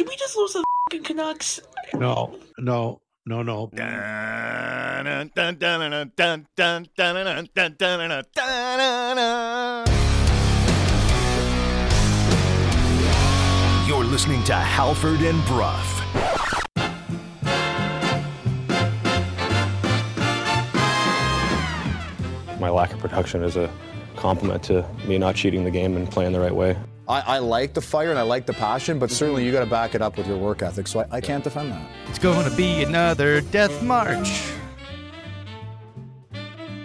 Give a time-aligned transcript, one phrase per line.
[0.00, 1.60] Did we just lose the fucking Canucks?
[1.92, 3.68] No, no, no, no.
[13.86, 16.00] You're listening to Halford and Bruff.
[22.58, 23.70] My lack of production is a
[24.16, 26.74] compliment to me not cheating the game and playing the right way.
[27.10, 29.66] I, I like the fire and I like the passion, but certainly you got to
[29.66, 30.86] back it up with your work ethic.
[30.86, 31.90] So I, I can't defend that.
[32.06, 34.52] It's going to be another death march.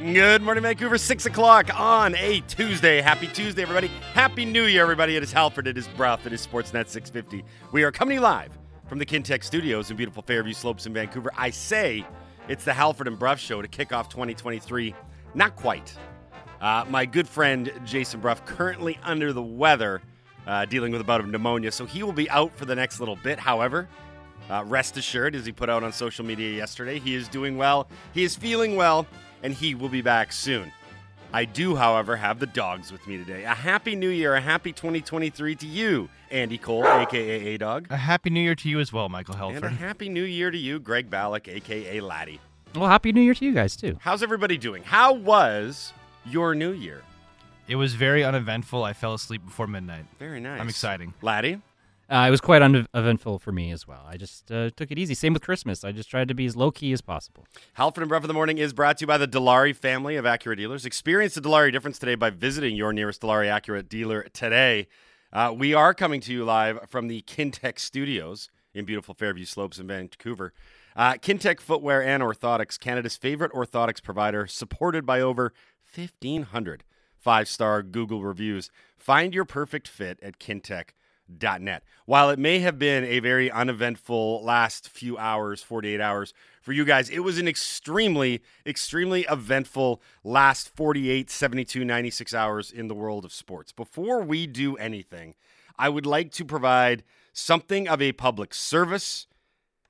[0.02, 0.98] Good morning, Vancouver.
[0.98, 3.02] Six o'clock on a Tuesday.
[3.02, 3.88] Happy Tuesday, everybody.
[4.14, 5.16] Happy New Year, everybody.
[5.16, 5.68] It is Halford.
[5.68, 6.26] It is Bruff.
[6.26, 7.44] It is Sportsnet 650.
[7.72, 8.58] We are coming live
[8.88, 11.32] from the Kintec Studios in beautiful Fairview Slopes in Vancouver.
[11.38, 12.04] I say
[12.48, 14.96] it's the Halford and Bruff show to kick off 2023.
[15.36, 15.94] Not quite.
[16.62, 20.02] Uh, my good friend Jason Bruff currently under the weather,
[20.48, 22.99] uh, dealing with a bout of pneumonia, so he will be out for the next
[22.99, 23.40] little bit.
[23.40, 23.88] However,
[24.49, 27.87] uh, rest assured, as he put out on social media yesterday, he is doing well,
[28.13, 29.07] he is feeling well,
[29.43, 30.71] and he will be back soon.
[31.34, 33.43] I do, however, have the dogs with me today.
[33.43, 37.87] A happy new year, a happy 2023 to you, Andy Cole, aka A Dog.
[37.90, 39.55] A happy new year to you as well, Michael Helfer.
[39.57, 42.40] And a happy new year to you, Greg Ballack, aka Laddie.
[42.76, 43.98] Well, happy New Year to you guys too.
[44.02, 44.84] How's everybody doing?
[44.84, 45.93] How was
[46.26, 47.04] your new year?
[47.68, 48.84] It was very uneventful.
[48.84, 50.05] I fell asleep before midnight.
[50.20, 50.62] Very nice.
[50.62, 51.13] I'm exciting.
[51.21, 51.62] Laddie?
[52.08, 54.04] Uh, it was quite uneventful for me as well.
[54.08, 55.16] I just uh, took it easy.
[55.16, 55.84] Same with Christmas.
[55.84, 57.48] I just tried to be as low key as possible.
[57.74, 60.26] Halford and Bruff of the Morning is brought to you by the Dilawri family of
[60.26, 60.86] Acura dealers.
[60.86, 64.88] Experience the Dilawri difference today by visiting your nearest Dilawri Acura dealer today.
[65.34, 69.80] Uh, we are coming to you live from the Kintec studios in beautiful Fairview Slopes
[69.80, 70.53] in Vancouver.
[70.96, 75.53] Uh, Kintec Footwear and Orthotics, Canada's favorite orthotics provider, supported by over
[75.96, 76.84] 1,500
[77.25, 78.69] five star Google reviews.
[79.00, 81.84] Find your perfect fit at kintec.net.
[82.06, 86.85] While it may have been a very uneventful last few hours, 48 hours for you
[86.85, 93.25] guys, it was an extremely, extremely eventful last 48, 72, 96 hours in the world
[93.25, 93.72] of sports.
[93.72, 95.34] Before we do anything,
[95.80, 97.03] I would like to provide
[97.34, 99.25] something of a public service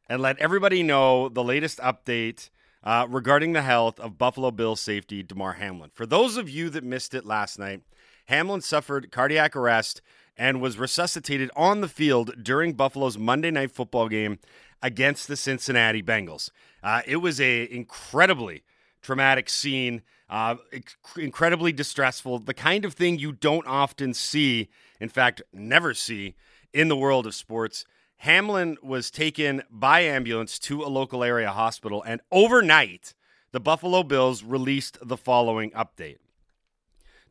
[0.08, 2.50] and let everybody know the latest update
[2.86, 5.92] uh, regarding the health of Buffalo Bills safety Damar Hamlin.
[5.94, 7.82] For those of you that missed it last night,
[8.26, 10.02] Hamlin suffered cardiac arrest
[10.38, 14.40] and was resuscitated on the field during Buffalo's Monday Night Football game
[14.82, 16.50] against the Cincinnati Bengals.
[16.84, 18.64] Uh, it was a incredibly
[19.02, 24.70] traumatic scene, uh, inc- incredibly distressful, the kind of thing you don't often see,
[25.00, 26.36] in fact, never see
[26.74, 27.86] in the world of sports.
[28.18, 33.14] Hamlin was taken by ambulance to a local area hospital, and overnight,
[33.52, 36.18] the Buffalo Bills released the following update.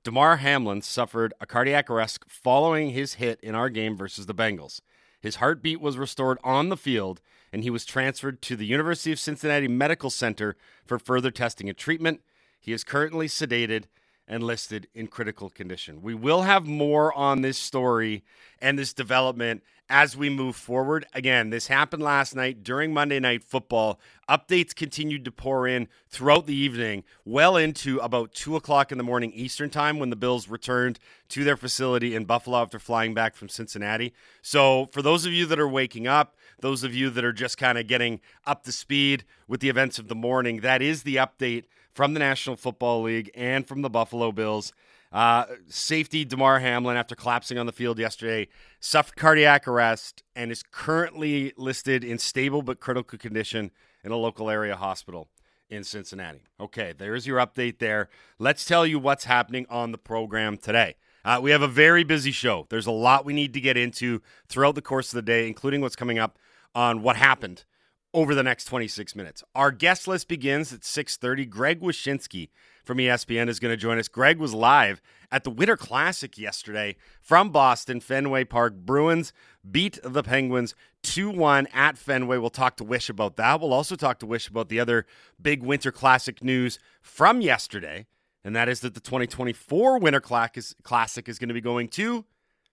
[0.04, 4.80] Damar Hamlin suffered a cardiac arrest following his hit in our game versus the Bengals.
[5.20, 9.18] His heartbeat was restored on the field, and he was transferred to the University of
[9.18, 12.20] Cincinnati Medical Center for further testing and treatment.
[12.60, 13.84] He is currently sedated
[14.26, 16.02] and listed in critical condition.
[16.02, 18.24] We will have more on this story
[18.60, 21.04] and this development as we move forward.
[21.12, 24.00] Again, this happened last night during Monday Night Football.
[24.28, 29.04] Updates continued to pour in throughout the evening, well into about 2 o'clock in the
[29.04, 30.98] morning Eastern Time when the Bills returned
[31.28, 34.14] to their facility in Buffalo after flying back from Cincinnati.
[34.40, 37.58] So, for those of you that are waking up, those of you that are just
[37.58, 41.16] kind of getting up to speed with the events of the morning, that is the
[41.16, 44.72] update from the National Football League and from the Buffalo Bills.
[45.12, 48.48] Uh, safety Damar Hamlin, after collapsing on the field yesterday,
[48.80, 53.70] suffered cardiac arrest and is currently listed in stable but critical condition
[54.02, 55.28] in a local area hospital
[55.70, 56.42] in Cincinnati.
[56.58, 58.08] Okay, there's your update there.
[58.40, 60.96] Let's tell you what's happening on the program today.
[61.24, 62.66] Uh, we have a very busy show.
[62.68, 65.80] There's a lot we need to get into throughout the course of the day, including
[65.80, 66.38] what's coming up
[66.74, 67.64] on what happened
[68.14, 69.42] over the next 26 minutes.
[69.54, 71.44] Our guest list begins at 6:30.
[71.50, 72.48] Greg Wyshynski
[72.84, 74.08] from ESPN is going to join us.
[74.08, 75.02] Greg was live
[75.32, 78.74] at the Winter Classic yesterday from Boston, Fenway Park.
[78.74, 79.32] Bruins
[79.68, 82.38] beat the Penguins 2-1 at Fenway.
[82.38, 83.60] We'll talk to Wish about that.
[83.60, 85.06] We'll also talk to Wish about the other
[85.40, 88.06] big Winter Classic news from yesterday,
[88.44, 92.24] and that is that the 2024 Winter Classic is going to be going to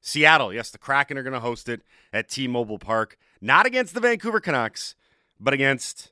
[0.01, 0.53] Seattle.
[0.53, 4.39] Yes, the Kraken are going to host it at T-Mobile Park, not against the Vancouver
[4.39, 4.95] Canucks,
[5.41, 6.11] but against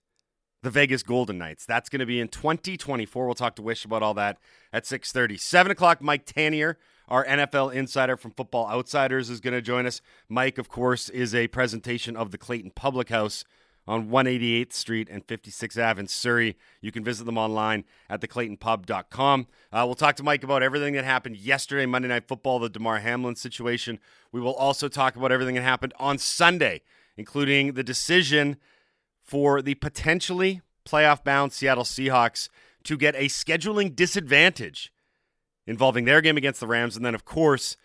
[0.63, 1.65] the Vegas Golden Knights.
[1.65, 3.25] That's going to be in 2024.
[3.25, 4.39] We'll talk to Wish about all that
[4.73, 5.39] at 6:30.
[5.39, 6.01] Seven o'clock.
[6.01, 6.75] Mike Tanier,
[7.07, 10.01] our NFL insider from Football Outsiders, is going to join us.
[10.27, 13.45] Mike, of course, is a presentation of the Clayton Public House
[13.87, 16.57] on 188th Street and 56th Ave in Surrey.
[16.81, 19.47] You can visit them online at theclaytonpub.com.
[19.71, 22.99] Uh, we'll talk to Mike about everything that happened yesterday, Monday Night Football, the Damar
[22.99, 23.99] Hamlin situation.
[24.31, 26.81] We will also talk about everything that happened on Sunday
[27.19, 28.55] including the decision
[29.29, 32.49] for the potentially playoff bound Seattle Seahawks
[32.83, 34.91] to get a scheduling disadvantage
[35.67, 36.95] involving their game against the Rams.
[36.95, 37.77] And then, of course,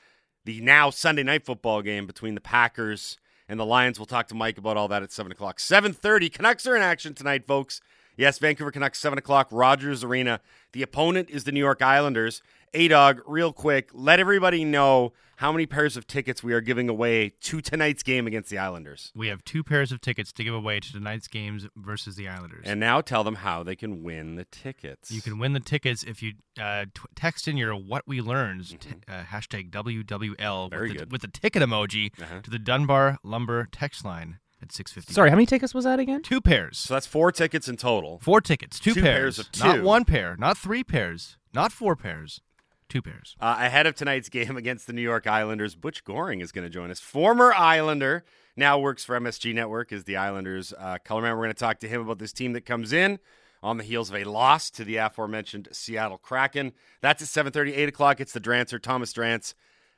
[0.47, 3.99] the now Sunday night football game between the Packers and the Lions.
[3.99, 5.59] We'll talk to Mike about all that at 7 o'clock.
[5.59, 7.83] 7.30, Canucks are in action tonight, folks.
[8.17, 10.41] Yes, Vancouver Canucks, 7 o'clock, Rogers Arena.
[10.73, 12.43] The opponent is the New York Islanders.
[12.75, 17.29] A-Dog, real quick, let everybody know how many pairs of tickets we are giving away
[17.41, 19.13] to tonight's game against the Islanders.
[19.15, 22.65] We have two pairs of tickets to give away to tonight's games versus the Islanders.
[22.67, 25.11] And now tell them how they can win the tickets.
[25.11, 28.81] you can win the tickets if you uh, t- text in your "What We Learned"
[28.81, 30.71] t- uh, hashtag WWL Mm-hmm.
[30.71, 31.13] Very with, the, good.
[31.13, 32.41] with the ticket emoji Uh-huh.
[32.43, 35.13] to the Dunbar Lumber text line at six fifty.
[35.15, 36.23] Sorry, how many tickets was that again?
[36.23, 38.21] two pairs, So that's four tickets in total.
[38.23, 39.65] four tickets, two, Two pairs of two.
[39.65, 42.41] not one pair, not three pairs, not four pairs,
[42.89, 43.37] two pairs.
[43.41, 46.71] Uh, ahead of tonight's game against the New York Islanders, Butch Goring is going to
[46.71, 47.01] join us.
[47.01, 48.25] Former Islander,
[48.57, 51.33] now works for MSG Network, is the Islanders uh, color man.
[51.33, 53.19] We're going to talk to him about this team that comes in
[53.63, 56.73] on the heels of a loss to the aforementioned Seattle Kraken.
[57.01, 58.21] That's at 7.30, 8 o'clock.
[58.21, 59.55] It's the Drancer, Thomas Drance,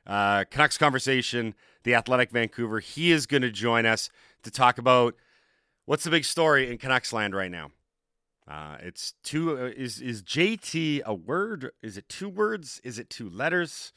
[0.07, 2.79] uh, Canucks Conversation, the Athletic Vancouver.
[2.79, 4.09] He is going to join us
[4.45, 5.17] to talk about
[5.85, 7.73] what's the big story in Canucks land right now.
[8.49, 9.59] Uh, it's two.
[9.59, 11.73] Uh, is is JT a word?
[11.83, 12.81] Is it two words?
[12.85, 13.93] Is it two letters?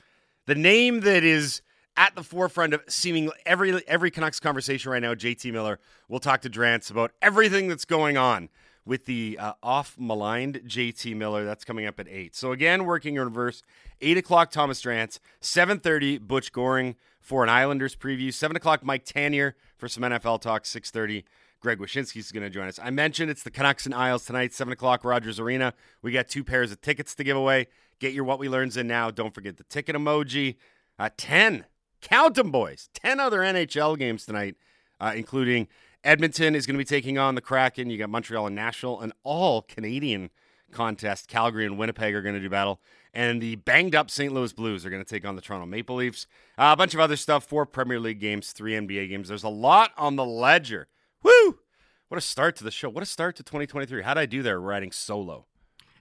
[0.48, 1.62] The name that is
[1.96, 5.14] at the forefront of seeming every every Canucks conversation right now.
[5.14, 5.80] JT Miller.
[6.08, 8.50] We'll talk to Drance about everything that's going on
[8.86, 11.46] with the uh, off maligned JT Miller.
[11.46, 12.36] That's coming up at eight.
[12.36, 13.62] So again, working in reverse.
[14.02, 15.20] Eight o'clock, Thomas Drance.
[15.42, 18.34] Seven thirty, Butch Goring for an Islanders preview.
[18.34, 20.66] Seven o'clock, Mike Tanier for some NFL talk.
[20.66, 21.26] Six thirty.
[21.60, 22.80] Greg Wyshynski is going to join us.
[22.82, 25.74] I mentioned it's the Canucks and Isles tonight, 7 o'clock, Rogers Arena.
[26.02, 27.68] We got two pairs of tickets to give away.
[28.00, 29.12] Get your What We Learns in now.
[29.12, 30.56] Don't forget the ticket emoji.
[30.98, 31.66] Uh, 10,
[32.02, 32.90] count them, boys.
[32.94, 34.56] 10 other NHL games tonight,
[35.02, 35.68] uh, including
[36.04, 37.90] Edmonton is going to be taking on the Kraken.
[37.90, 40.30] You got Montreal and Nashville, an all Canadian
[40.72, 41.28] contest.
[41.28, 42.80] Calgary and Winnipeg are going to do battle.
[43.14, 44.32] And the banged up St.
[44.32, 46.28] Louis Blues are going to take on the Toronto Maple Leafs.
[46.58, 49.28] Uh, a bunch of other stuff, four Premier League games, three NBA games.
[49.28, 50.88] There's a lot on the ledger.
[51.24, 51.60] Woo!
[52.08, 52.90] What a start to the show.
[52.90, 54.02] What a start to 2023.
[54.04, 55.46] How did I do there writing solo?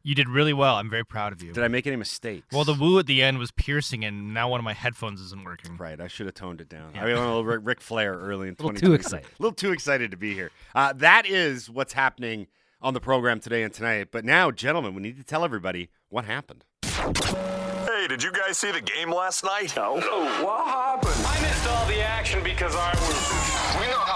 [0.03, 0.77] You did really well.
[0.77, 1.53] I'm very proud of you.
[1.53, 2.47] Did I make any mistakes?
[2.53, 5.45] well, the woo at the end was piercing, and now one of my headphones isn't
[5.45, 5.77] working.
[5.77, 6.93] Right, I should have toned it down.
[6.97, 8.59] I went a little Ric, Ric Flair early in 2023.
[8.79, 8.89] A little 2023.
[8.89, 9.27] too excited.
[9.27, 10.51] A little too excited to be here.
[10.75, 12.47] Uh, that is what's happening
[12.81, 14.09] on the program today and tonight.
[14.11, 16.65] But now, gentlemen, we need to tell everybody what happened.
[16.85, 19.75] Hey, did you guys see the game last night?
[19.77, 19.95] No.
[19.97, 21.13] What happened?
[21.27, 23.58] I missed all the action because I was.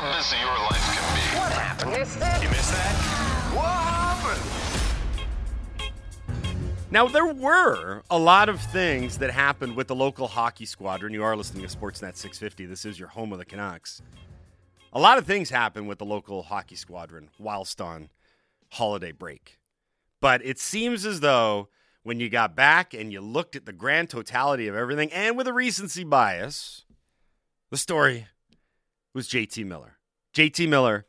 [0.02, 1.20] We know how busy your life can be.
[1.38, 1.93] What happened?
[1.93, 2.43] Missed that?
[2.43, 2.94] You missed that?
[3.54, 3.69] What
[4.26, 4.43] happened?
[6.90, 11.12] Now, there were a lot of things that happened with the local hockey squadron.
[11.12, 12.66] You are listening to Sportsnet 650.
[12.66, 14.02] This is your home of the Canucks.
[14.93, 18.10] A lot of things happened with the local hockey squadron whilst on
[18.72, 19.60] holiday break.
[20.20, 21.69] But it seems as though
[22.02, 25.46] when you got back and you looked at the grand totality of everything and with
[25.46, 26.84] a recency bias,
[27.70, 28.26] the story
[29.14, 29.99] was JT Miller.
[30.35, 31.06] JT Miller,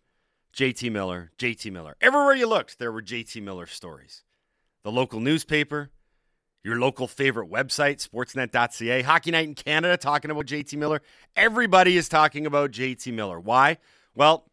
[0.53, 1.95] JT Miller, JT Miller.
[2.01, 4.23] Everywhere you looked, there were JT Miller stories
[4.83, 5.91] the local newspaper,
[6.61, 11.01] your local favorite website, sportsnet.ca, Hockey Night in Canada talking about JT Miller.
[11.38, 13.39] Everybody is talking about JT Miller.
[13.39, 13.77] Why?
[14.13, 14.50] Well,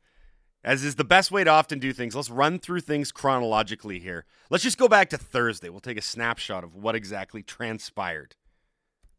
[0.62, 4.24] as is the best way to often do things, let's run through things chronologically here.
[4.50, 5.68] Let's just go back to Thursday.
[5.68, 8.36] We'll take a snapshot of what exactly transpired.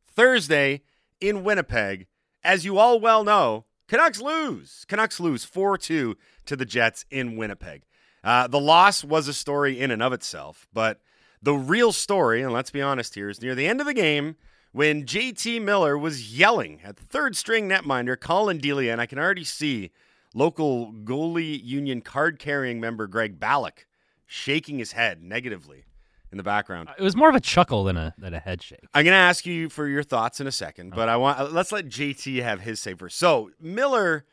[0.08, 0.82] Thursday
[1.20, 2.08] in Winnipeg,
[2.44, 4.86] as you all well know, Canucks lose.
[4.88, 7.84] Canucks lose 4 2 to the Jets in Winnipeg.
[8.24, 11.02] Uh, the loss was a story in and of itself, but
[11.42, 14.38] the real story, and let's be honest here, is near the end of the game
[14.72, 19.20] when JT Miller was yelling at the third string netminder, Collin Delia, and I can
[19.20, 19.92] already see
[20.34, 23.88] local goalie union card carrying member Greg Ballack
[24.26, 25.84] shaking his head negatively
[26.32, 26.90] in the background.
[26.98, 28.80] It was more of a chuckle than a than a head shake.
[28.94, 31.72] I'm going to ask you for your thoughts in a second, but I want let's
[31.72, 33.18] let JT have his say first.
[33.18, 34.26] So Miller,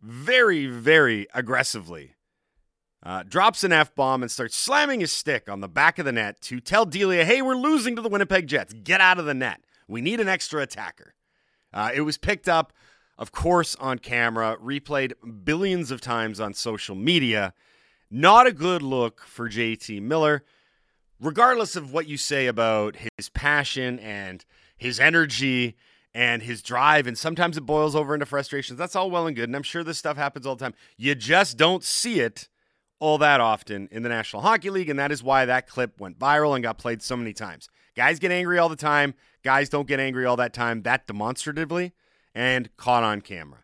[0.00, 2.14] very very aggressively,
[3.02, 6.12] uh, drops an f bomb and starts slamming his stick on the back of the
[6.12, 8.72] net to tell Delia, "Hey, we're losing to the Winnipeg Jets.
[8.72, 9.62] Get out of the net.
[9.88, 11.14] We need an extra attacker."
[11.72, 12.72] Uh, it was picked up,
[13.16, 15.12] of course, on camera, replayed
[15.44, 17.54] billions of times on social media.
[18.10, 20.44] Not a good look for JT Miller
[21.20, 24.44] regardless of what you say about his passion and
[24.76, 25.76] his energy
[26.14, 29.48] and his drive, and sometimes it boils over into frustrations, that's all well and good.
[29.48, 30.74] And I'm sure this stuff happens all the time.
[30.96, 32.48] You just don't see it
[32.98, 36.18] all that often in the National Hockey League, and that is why that clip went
[36.18, 37.68] viral and got played so many times.
[37.96, 41.92] Guys get angry all the time, guys don't get angry all that time, that demonstratively
[42.34, 43.60] and caught on camera.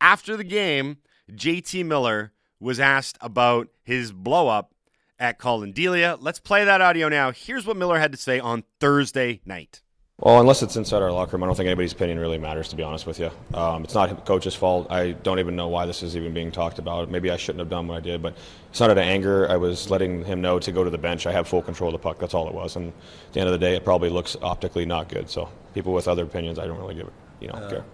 [0.00, 0.98] After the game,
[1.30, 4.72] JT Miller was asked about his blow up
[5.18, 6.16] at Collin Delia.
[6.20, 7.32] Let's play that audio now.
[7.32, 9.80] Here's what Miller had to say on Thursday night.
[10.18, 12.76] Well, unless it's inside our locker room, I don't think anybody's opinion really matters, to
[12.76, 13.30] be honest with you.
[13.52, 14.90] Um, it's not coach's fault.
[14.90, 17.10] I don't even know why this is even being talked about.
[17.10, 18.34] Maybe I shouldn't have done what I did, but
[18.70, 19.46] it's not out of anger.
[19.50, 21.26] I was letting him know to go to the bench.
[21.26, 22.18] I have full control of the puck.
[22.18, 22.76] That's all it was.
[22.76, 25.28] And at the end of the day, it probably looks optically not good.
[25.28, 27.84] So people with other opinions, I don't really give it, you know, care.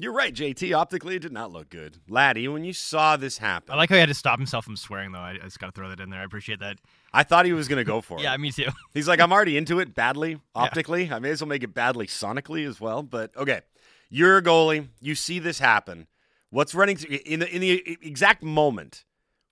[0.00, 0.74] You're right, JT.
[0.74, 1.98] Optically, it did not look good.
[2.08, 4.76] Laddie, when you saw this happen, I like how he had to stop himself from
[4.76, 5.18] swearing, though.
[5.18, 6.20] I, I just got to throw that in there.
[6.20, 6.78] I appreciate that.
[7.12, 8.22] I thought he was going to go for it.
[8.22, 8.70] Yeah, me too.
[8.94, 11.12] He's like, I'm already into it badly, optically.
[11.12, 13.02] I may as well make it badly sonically as well.
[13.02, 13.60] But okay,
[14.08, 14.88] you're a goalie.
[15.02, 16.06] You see this happen.
[16.48, 19.04] What's running through in the in the exact moment?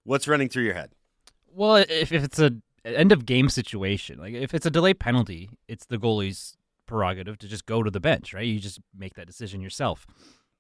[0.05, 0.93] What's running through your head?
[1.53, 2.53] Well, if, if it's a
[2.85, 7.47] end of game situation, like if it's a delay penalty, it's the goalie's prerogative to
[7.47, 8.47] just go to the bench, right?
[8.47, 10.07] You just make that decision yourself.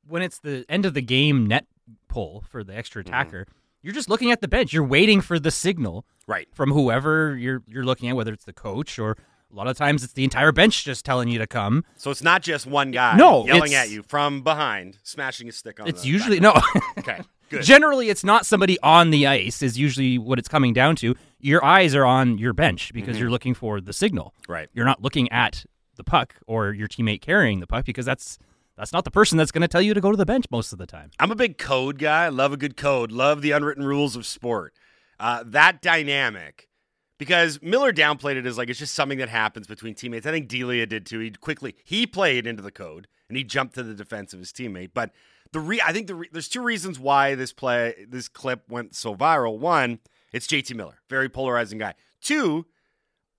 [0.08, 1.66] When it's the end of the game net
[2.08, 3.46] pull for the extra attacker,
[3.82, 4.72] you're just looking at the bench.
[4.72, 6.48] You're waiting for the signal Right.
[6.52, 9.16] from whoever you're you're looking at, whether it's the coach or
[9.50, 11.84] a lot of times it's the entire bench just telling you to come.
[11.96, 15.80] So it's not just one guy No, yelling at you from behind, smashing his stick
[15.80, 15.88] on.
[15.88, 16.60] It's usually no.
[16.98, 17.62] Okay, good.
[17.62, 19.62] Generally, it's not somebody on the ice.
[19.62, 21.14] Is usually what it's coming down to.
[21.40, 23.20] Your eyes are on your bench because Mhm.
[23.20, 24.34] you're looking for the signal.
[24.48, 24.68] Right.
[24.74, 25.64] You're not looking at
[25.96, 28.38] the puck or your teammate carrying the puck because that's
[28.78, 30.73] that's not the person that's going to tell you to go to the bench most
[30.73, 31.11] of the time.
[31.18, 32.26] I'm a big code guy.
[32.26, 33.11] I love a good code.
[33.11, 34.73] Love the unwritten rules of sport.
[35.18, 36.68] Uh, that dynamic,
[37.18, 40.26] because Miller downplayed it as like it's just something that happens between teammates.
[40.26, 41.18] I think Delia did too.
[41.18, 44.52] He quickly he played into the code and he jumped to the defense of his
[44.52, 44.90] teammate.
[44.94, 45.11] But
[45.52, 48.94] the re- I think the re- there's two reasons why this play this clip went
[48.94, 49.58] so viral.
[49.58, 49.99] One,
[50.32, 51.94] it's JT Miller, very polarizing guy.
[52.20, 52.66] Two,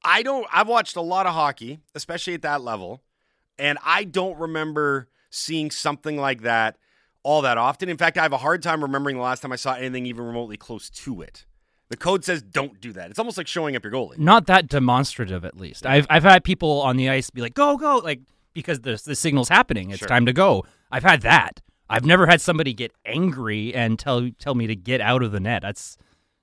[0.03, 0.45] I don't.
[0.51, 3.03] I've watched a lot of hockey, especially at that level,
[3.57, 6.77] and I don't remember seeing something like that
[7.23, 7.89] all that often.
[7.89, 10.25] In fact, I have a hard time remembering the last time I saw anything even
[10.25, 11.45] remotely close to it.
[11.89, 13.09] The code says don't do that.
[13.09, 14.17] It's almost like showing up your goalie.
[14.17, 15.85] Not that demonstrative, at least.
[15.85, 18.21] I've I've had people on the ice be like, "Go, go!" Like
[18.53, 19.89] because the the signal's happening.
[19.89, 20.07] It's Sure.
[20.07, 20.65] time to go.
[20.91, 21.61] I've had that.
[21.89, 25.39] I've never had somebody get angry and tell tell me to get out of the
[25.39, 25.63] net.
[25.63, 25.97] That's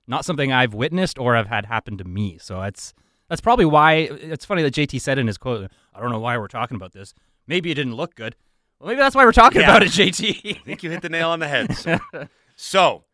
[0.05, 2.37] not something I've witnessed or have had happen to me.
[2.39, 2.93] So that's
[3.29, 6.37] that's probably why it's funny that JT said in his quote, "I don't know why
[6.37, 7.13] we're talking about this.
[7.47, 8.35] Maybe it didn't look good."
[8.79, 9.69] Well, maybe that's why we're talking Yeah.
[9.69, 10.57] about it, JT.
[10.57, 11.75] I think you hit the nail on the head.
[11.75, 11.99] sir.
[12.55, 13.05] so,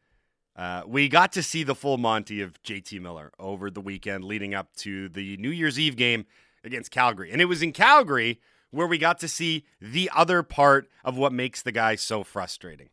[0.56, 4.54] uh, we got to see the full Monty of JT Miller over the weekend leading
[4.54, 6.26] up to the New Year's Eve game
[6.64, 7.32] against Calgary.
[7.32, 8.40] And it was in Calgary
[8.72, 12.90] where we got to see the other part of what makes the guy so frustrating.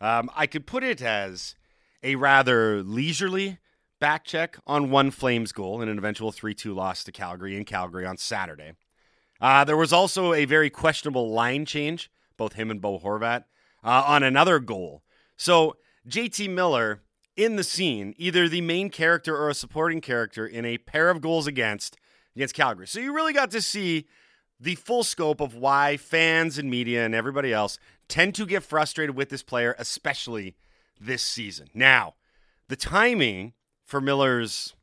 [0.00, 1.54] Um, I could put it as
[2.02, 3.58] a rather leisurely
[4.00, 7.64] back check on one Flames goal in an eventual 3 2 loss to Calgary in
[7.64, 8.72] Calgary on Saturday.
[9.40, 13.44] Uh, there was also a very questionable line change, both him and Bo Horvat,
[13.82, 15.02] uh, on another goal.
[15.36, 15.76] So
[16.08, 17.02] JT Miller
[17.36, 21.20] in the scene, either the main character or a supporting character in a pair of
[21.20, 21.96] goals against
[22.36, 22.86] against Calgary.
[22.86, 24.06] So you really got to see
[24.58, 29.14] the full scope of why fans and media and everybody else tend to get frustrated
[29.14, 30.56] with this player, especially
[31.00, 31.68] this season.
[31.74, 32.14] Now,
[32.68, 33.52] the timing
[33.84, 34.74] for Miller's,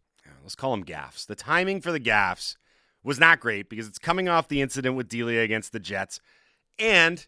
[0.43, 2.57] let's call them gaffs, the timing for the gaffs
[3.03, 6.19] was not great because it's coming off the incident with Delia against the Jets.
[6.77, 7.25] And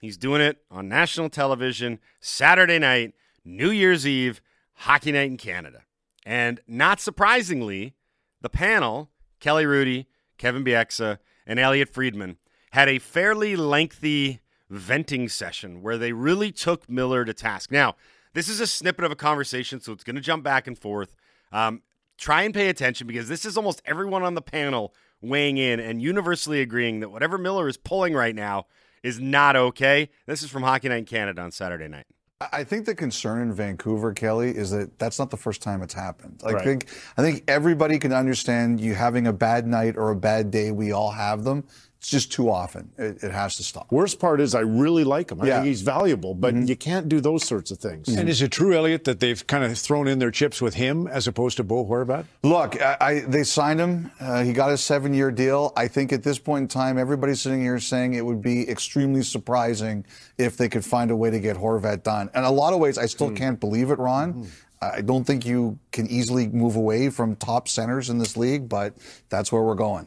[0.00, 3.14] he's doing it on national television Saturday night,
[3.44, 4.40] New Year's Eve,
[4.74, 5.82] hockey night in Canada.
[6.26, 7.94] And not surprisingly,
[8.40, 10.06] the panel, Kelly Hrudey,
[10.38, 12.38] Kevin Bieksa, and Elliotte Friedman,
[12.72, 14.40] had a fairly lengthy
[14.70, 17.70] venting session where they really took Miller to task.
[17.70, 17.94] Now,
[18.32, 21.14] this is a snippet of a conversation, so it's going to jump back and forth.
[21.52, 21.82] Um,
[22.18, 24.92] try and pay attention because this is almost everyone on the panel
[25.24, 28.66] weighing in and universally agreeing that whatever Miller is pulling right now
[29.02, 30.08] is not okay.
[30.26, 32.06] This is from Hockey Night in Canada on Saturday night.
[32.52, 35.94] I think the concern in Vancouver, Kelly, is that that's not the first time it's
[35.94, 36.42] happened.
[36.44, 36.64] I Right.
[36.64, 40.70] think I think everybody can understand you having a bad night or a bad day.
[40.70, 41.64] We all have them.
[42.04, 42.90] It's just too often.
[42.98, 43.90] It, it has to stop.
[43.90, 45.40] Worst part is I really like him.
[45.40, 45.54] I Yeah.
[45.54, 46.66] think he's valuable, but mm-hmm.
[46.66, 48.08] you can't do those sorts of things.
[48.08, 48.18] Mm-hmm.
[48.18, 51.06] And is it true, Elliotte, that they've kind of thrown in their chips with him
[51.06, 52.26] as opposed to Bo Horvat?
[52.42, 54.10] Look, I, I, they signed him.
[54.20, 55.72] Uh, he got a seven-year deal.
[55.78, 59.22] I think at this point in time, everybody's sitting here saying it would be extremely
[59.22, 60.04] surprising
[60.36, 62.28] if they could find a way to get Horvat done.
[62.34, 63.36] And a lot of ways, I still mm.
[63.36, 64.34] can't believe it, Ron.
[64.34, 64.44] Mm-hmm.
[64.82, 68.92] I don't think you can easily move away from top centers in this league, but
[69.30, 70.06] that's where we're going.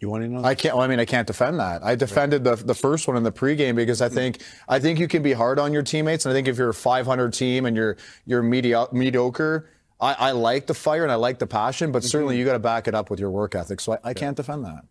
[0.00, 0.44] You want to know?
[0.44, 0.76] I can't.
[0.76, 1.82] Well, I mean, I can't defend that.
[1.82, 5.08] I defended the the first one in the pregame because I think I think you
[5.08, 7.76] can be hard on your teammates, and I think if you're a 500 team and
[7.76, 9.68] you're you're medio- mediocre,
[10.00, 12.40] I, I like the fire and I like the passion, but certainly mm-hmm.
[12.40, 13.80] you got to back it up with your work ethic.
[13.80, 14.84] So I, I can't defend that.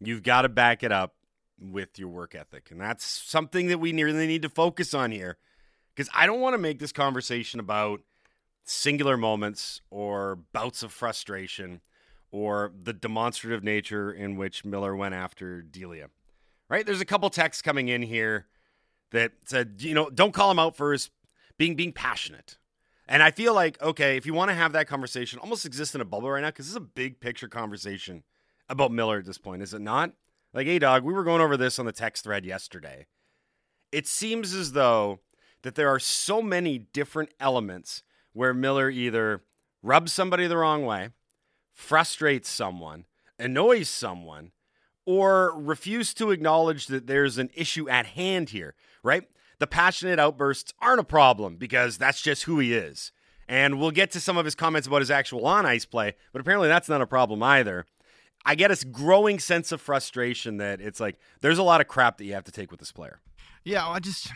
[0.00, 1.14] You've got to back it up
[1.58, 2.70] with your work ethic.
[2.70, 5.38] And that's something that we really need to focus on here.
[5.94, 8.00] because I don't want to make this conversation about
[8.64, 11.80] singular moments or bouts of frustration
[12.34, 16.08] or the demonstrative nature in which Miller went after Delia.
[16.68, 16.84] Right?
[16.84, 18.46] There's a couple texts coming in here
[19.12, 21.10] that said, you know, don't call him out for his
[21.58, 22.58] being being passionate.
[23.06, 26.00] And I feel like, okay, if you want to have that conversation, almost exist in
[26.00, 28.24] a bubble right now, because this is a big picture conversation
[28.68, 30.10] about Miller at this point, is it not?
[30.52, 33.06] Like, hey, dog, we were going over this on the text thread yesterday.
[33.92, 35.20] It seems as though
[35.62, 39.42] that there are so many different elements where Miller either
[39.84, 41.10] rubs somebody the wrong way,
[41.74, 43.04] frustrates someone,
[43.38, 44.52] annoys someone,
[45.04, 49.24] or refuse to acknowledge that there's an issue at hand here, right?
[49.58, 53.12] The passionate outbursts aren't a problem because that's just who he is.
[53.46, 56.40] And we'll get to some of his comments about his actual on ice play, but
[56.40, 57.84] apparently that's not a problem either.
[58.46, 62.18] I get a growing sense of frustration that it's like there's a lot of crap
[62.18, 63.20] that you have to take with this player.
[63.64, 64.30] Yeah, I just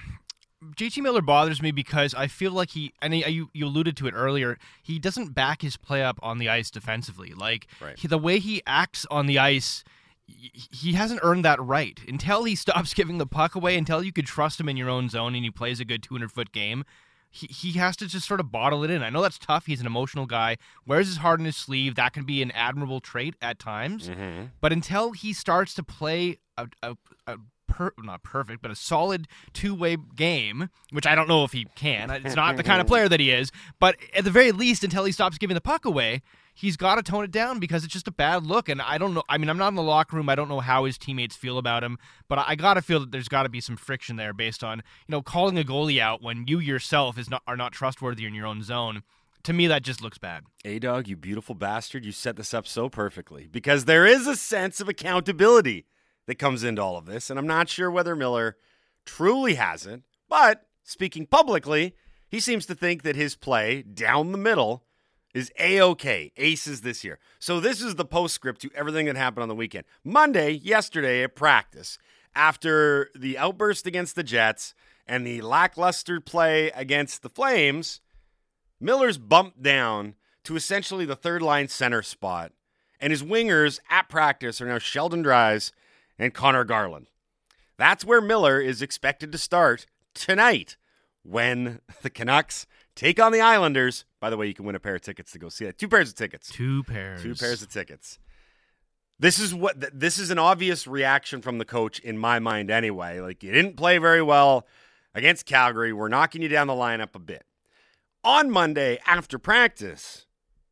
[0.65, 4.07] JT Miller bothers me because I feel like he and he, you you alluded to
[4.07, 4.59] it earlier.
[4.83, 7.33] He doesn't back his play up on the ice defensively.
[7.33, 7.97] Like right.
[7.97, 9.85] he, the way he acts on the ice,
[10.27, 12.01] he hasn't earned that right.
[12.09, 15.09] Until he stops giving the puck away, until you could trust him in your own
[15.09, 16.85] zone and he plays a good 200 foot game,
[17.31, 19.03] he, he has to just sort of bottle it in.
[19.03, 19.67] I know that's tough.
[19.67, 20.57] He's an emotional guy.
[20.87, 21.95] Wears his heart in his sleeve.
[21.95, 24.09] That can be an admirable trait at times.
[24.09, 24.47] Mm-hmm.
[24.61, 26.97] But until he starts to play a, a,
[27.29, 27.39] a
[27.79, 31.67] per, not perfect, but a solid two way game, which I don't know if he
[31.77, 32.11] can.
[32.11, 33.53] It's not the kind of player that he is.
[33.79, 37.03] But at the very least, until he stops giving the puck away, he's got to
[37.03, 38.69] tone it down because it's just a bad look.
[38.69, 39.23] And I don't know.
[39.29, 40.29] I mean, I'm not in the locker room.
[40.29, 43.13] I don't know how his teammates feel about him, but I got to feel that
[43.13, 46.21] there's got to be some friction there based on you know calling a goalie out
[46.21, 49.05] when you yourself is not are not trustworthy in your own zone.
[49.45, 50.43] To me, that just looks bad.
[50.65, 52.05] A dog, you beautiful bastard!
[52.05, 55.87] You set this up so perfectly because there is a sense of accountability
[56.29, 57.31] that comes into all of this.
[57.31, 58.57] And I'm not sure whether Miller
[59.07, 61.97] truly has it, but speaking publicly,
[62.29, 64.85] he seems to think that his play down the middle
[65.35, 66.31] is a okay.
[66.37, 67.19] Aces this year.
[67.39, 69.87] So this is the postscript to everything that happened on the weekend.
[70.05, 71.99] Monday, yesterday at practice,
[72.35, 74.75] after the outburst against the Jets
[75.07, 78.03] and the lackluster play against the Flames,
[78.79, 80.15] Miller's bumped down
[80.45, 82.53] to essentially the third line center spot.
[83.01, 85.73] And his wingers at practice are now Sheldon Dries
[86.19, 87.11] and Conor Garland.
[87.77, 90.77] That's where Miller is expected to start tonight
[91.23, 94.05] when the Canucks take on the Islanders.
[94.21, 95.79] By the way, you can win a pair of tickets to go see that.
[95.79, 96.51] Two pairs of tickets.
[96.51, 97.23] Two pairs.
[97.23, 98.19] Two pairs of tickets.
[99.21, 103.19] This is what this is an obvious reaction from the coach in my mind anyway.
[103.19, 104.67] Like you didn't play very well
[105.13, 105.93] against Calgary.
[105.93, 107.45] We're knocking you down the lineup a bit.
[108.23, 110.27] On Monday after practice,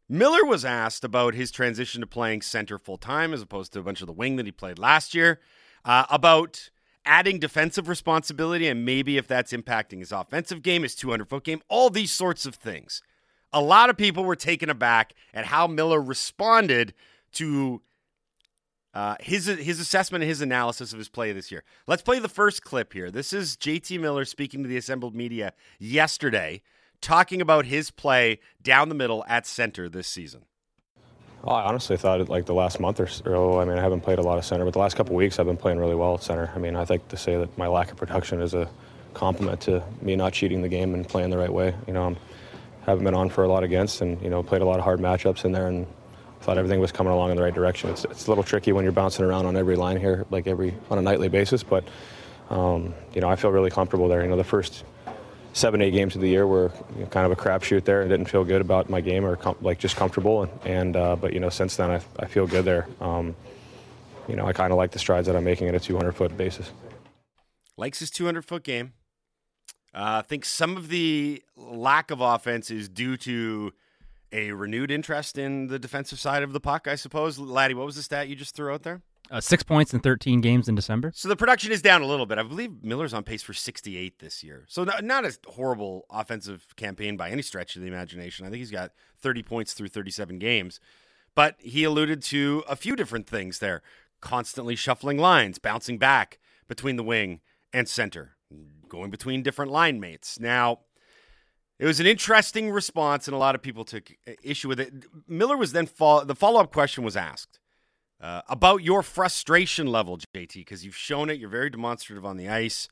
[0.09, 3.83] Miller was asked about his transition to playing center full time as opposed to a
[3.83, 5.41] bunch of the wing that he played last year,
[5.85, 6.71] uh, about
[7.05, 11.61] adding defensive responsibility and maybe if that's impacting his offensive game, his 200 foot game,
[11.69, 13.03] all these sorts of things.
[13.53, 16.95] A lot of people were taken aback at how Miller responded
[17.33, 17.81] to
[18.93, 21.63] uh, his his assessment and his analysis of his play this year.
[21.87, 23.11] Let's play the first clip here.
[23.11, 26.63] This is JT Miller speaking to the assembled media yesterday
[27.01, 30.43] talking about his play down the middle at center this season.
[31.47, 33.61] I honestly thought like the last month or so.
[33.61, 35.47] I mean, I haven't played a lot of center, but the last couple weeks I've
[35.47, 36.51] been playing really well at center.
[36.55, 38.69] I mean, I think to say that my lack of production is a
[39.15, 41.75] compliment to me not cheating the game and playing the right way.
[41.87, 42.17] You know,
[42.87, 44.85] I haven't been on for a lot against, and you know, played a lot of
[44.85, 45.87] hard matchups in there, and
[46.41, 47.91] thought everything was coming along in the right direction.
[47.91, 50.75] It's, it's a little tricky when you're bouncing around on every line here, like every
[50.91, 51.85] on a nightly basis, but
[52.51, 54.23] um, you know, I feel really comfortable there.
[54.23, 54.85] You know, the first
[55.57, 58.11] seven, eight games of the year were you know, kind of a crapshoot there and
[58.11, 60.43] didn't feel good about my game or com- like just comfortable.
[60.43, 62.87] And, and uh, but you know, since then I, I feel good there.
[63.01, 63.35] Um,
[64.29, 66.37] you know, I kind of like the strides that I'm making at a 200 foot
[66.37, 66.71] basis.
[67.77, 68.93] Likes his 200 foot game.
[69.95, 73.73] Uh, I think some of the lack of offense is due to
[74.33, 77.39] a renewed interest in the defensive side of the puck, I suppose.
[77.39, 79.01] Laddie, what was the stat you just threw out there?
[79.31, 81.13] Uh, six points in 13 games in December.
[81.15, 82.39] So the production is down a little bit.
[82.39, 84.65] I believe Miller's on pace for 68 this year.
[84.69, 88.47] So not, not a horrible offensive campaign by any stretch of the imagination.
[88.47, 90.79] I think he's got 30 points through 37 games.
[91.35, 93.83] But he alluded to a few different things there
[94.21, 97.41] constantly shuffling lines, bouncing back between the wing
[97.73, 98.37] and center,
[98.89, 100.41] going between different line mates.
[100.41, 100.81] Now,
[101.79, 104.11] it was an interesting response, and a lot of people took
[104.43, 105.05] issue with it.
[105.29, 107.61] Miller was then, fo- the follow up question was asked
[108.21, 111.39] uh, about your frustration level, JT, because you've shown it.
[111.39, 112.89] You're very demonstrative on the ice.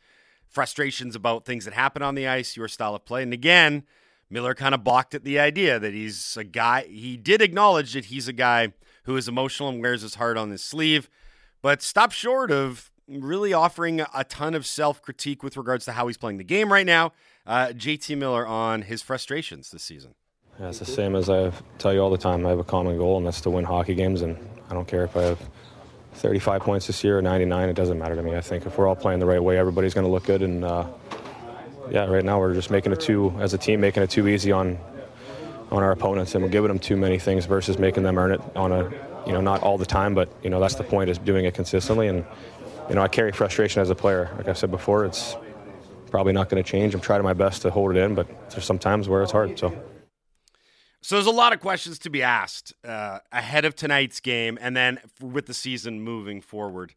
[0.47, 3.23] Frustrations about things that happen on the ice, your style of play.
[3.23, 3.85] And again,
[4.31, 6.85] Miller kind of balked at the idea that he's a guy.
[6.85, 8.73] He did acknowledge that he's a guy
[9.05, 11.09] who is emotional and wears his heart on his sleeve,
[11.63, 16.07] but stop short of really offering a ton of self critique with regards to how
[16.07, 17.13] he's playing the game right now,
[17.47, 20.15] uh, JT Miller on his frustrations this season.
[20.59, 22.47] Yeah, it's the same as I tell you all the time.
[22.47, 24.23] I have a common goal, and that's to win hockey games.
[24.23, 24.39] And
[24.71, 25.51] I don't care if I have
[26.15, 27.69] 35 points this year or 99.
[27.69, 28.35] It doesn't matter to me.
[28.35, 30.43] I think if we're all playing the right way, everybody's going to look good.
[30.43, 30.87] And uh,
[31.91, 34.53] yeah, right now we're just making it too, as a team, making it too easy
[34.53, 34.79] on
[35.71, 38.41] on our opponents, and we're giving them too many things versus making them earn it
[38.55, 38.85] on a,
[39.27, 41.55] you know, not all the time, but you know that's the point is doing it
[41.55, 42.07] consistently.
[42.07, 42.25] And
[42.89, 44.31] you know, I carry frustration as a player.
[44.37, 45.37] Like I said before, it's
[46.11, 46.95] probably not going to change.
[46.95, 49.59] I'm trying my best to hold it in, but there's some times where it's hard.
[49.59, 49.77] So.
[51.05, 54.75] So there's a lot of questions to be asked uh, ahead of tonight's game, and
[54.75, 56.95] then with the season moving forward.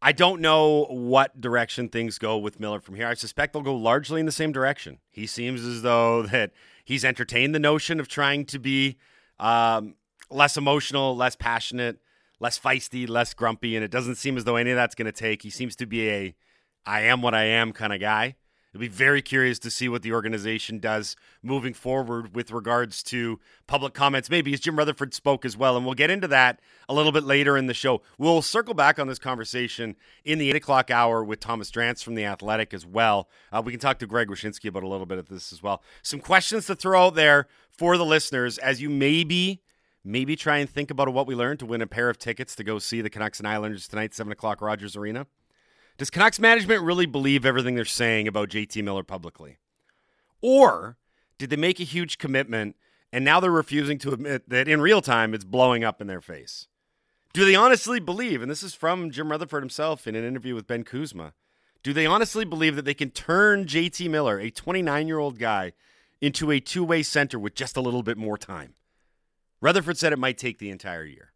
[0.00, 3.06] I don't know what direction things go with Miller from here.
[3.06, 4.98] I suspect they'll go largely in the same direction.
[5.10, 6.52] He seems as though that
[6.86, 8.96] he's entertained the notion of trying to be
[9.38, 9.96] um,
[10.30, 11.98] less emotional, less passionate,
[12.40, 15.12] less feisty, less grumpy, and it doesn't seem as though any of that's going to
[15.12, 15.42] take.
[15.42, 16.34] He seems to be a
[16.86, 18.36] "I am what I am" kind of guy.
[18.76, 23.40] I'll be very curious to see what the organization does moving forward with regards to
[23.66, 24.28] public comments.
[24.28, 27.24] Maybe as Jim Rutherford spoke as well, and we'll get into that a little bit
[27.24, 28.02] later in the show.
[28.18, 32.16] We'll circle back on this conversation in the eight o'clock hour with Thomas Drance from
[32.16, 33.30] the Athletic as well.
[33.50, 35.82] Uh, we can talk to Greg Wyshynski about a little bit of this as well.
[36.02, 39.62] Some questions to throw out there for the listeners as you maybe
[40.04, 42.62] maybe try and think about what we learned to win a pair of tickets to
[42.62, 45.26] go see the Canucks and Islanders tonight, seven o'clock Rogers Arena.
[45.98, 49.58] Does Canucks management really believe everything they're saying about JT Miller publicly?
[50.42, 50.98] Or
[51.38, 52.76] did they make a huge commitment
[53.12, 56.20] and now they're refusing to admit that in real time it's blowing up in their
[56.20, 56.68] face?
[57.32, 60.66] Do they honestly believe, and this is from Jim Rutherford himself in an interview with
[60.66, 61.32] Ben Kuzma,
[61.82, 65.72] do they honestly believe that they can turn JT Miller, a 29 year old guy,
[66.20, 68.74] into a two way center with just a little bit more time?
[69.62, 71.32] Rutherford said it might take the entire year.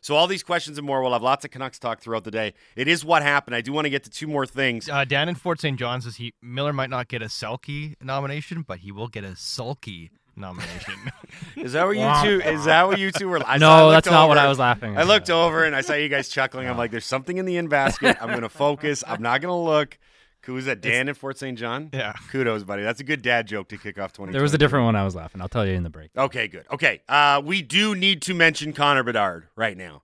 [0.00, 1.02] So all these questions and more.
[1.02, 2.54] We'll have lots of Canucks talk throughout the day.
[2.74, 3.54] It is what happened.
[3.54, 4.88] I do want to get to two more things.
[4.88, 5.78] Uh, Dan in Fort St.
[5.78, 9.36] John says he Miller might not get a Selke nomination, but he will get a
[9.36, 10.94] sulky nomination.
[11.56, 12.10] is that what you
[12.40, 12.48] two?
[12.48, 13.40] Is that what you two were?
[13.46, 15.64] I no, saw- I that's looked not over- what I was laughing I looked over
[15.64, 16.66] and I saw you guys chuckling.
[16.68, 18.16] I'm like, there's something in the in basket.
[18.20, 19.04] I'm going to focus.
[19.06, 19.98] I'm not going to look.
[20.46, 20.80] Who's that?
[20.80, 21.58] Dan in Fort St.
[21.58, 21.90] John.
[21.92, 22.12] Yeah.
[22.30, 22.82] Kudos, buddy.
[22.82, 24.32] That's a good dad joke to kick off 20.
[24.32, 25.40] There was a different one I was laughing.
[25.40, 26.10] I'll tell you in the break.
[26.16, 26.66] Okay, good.
[26.72, 30.02] Okay, uh, we do need to mention Connor Bedard right now.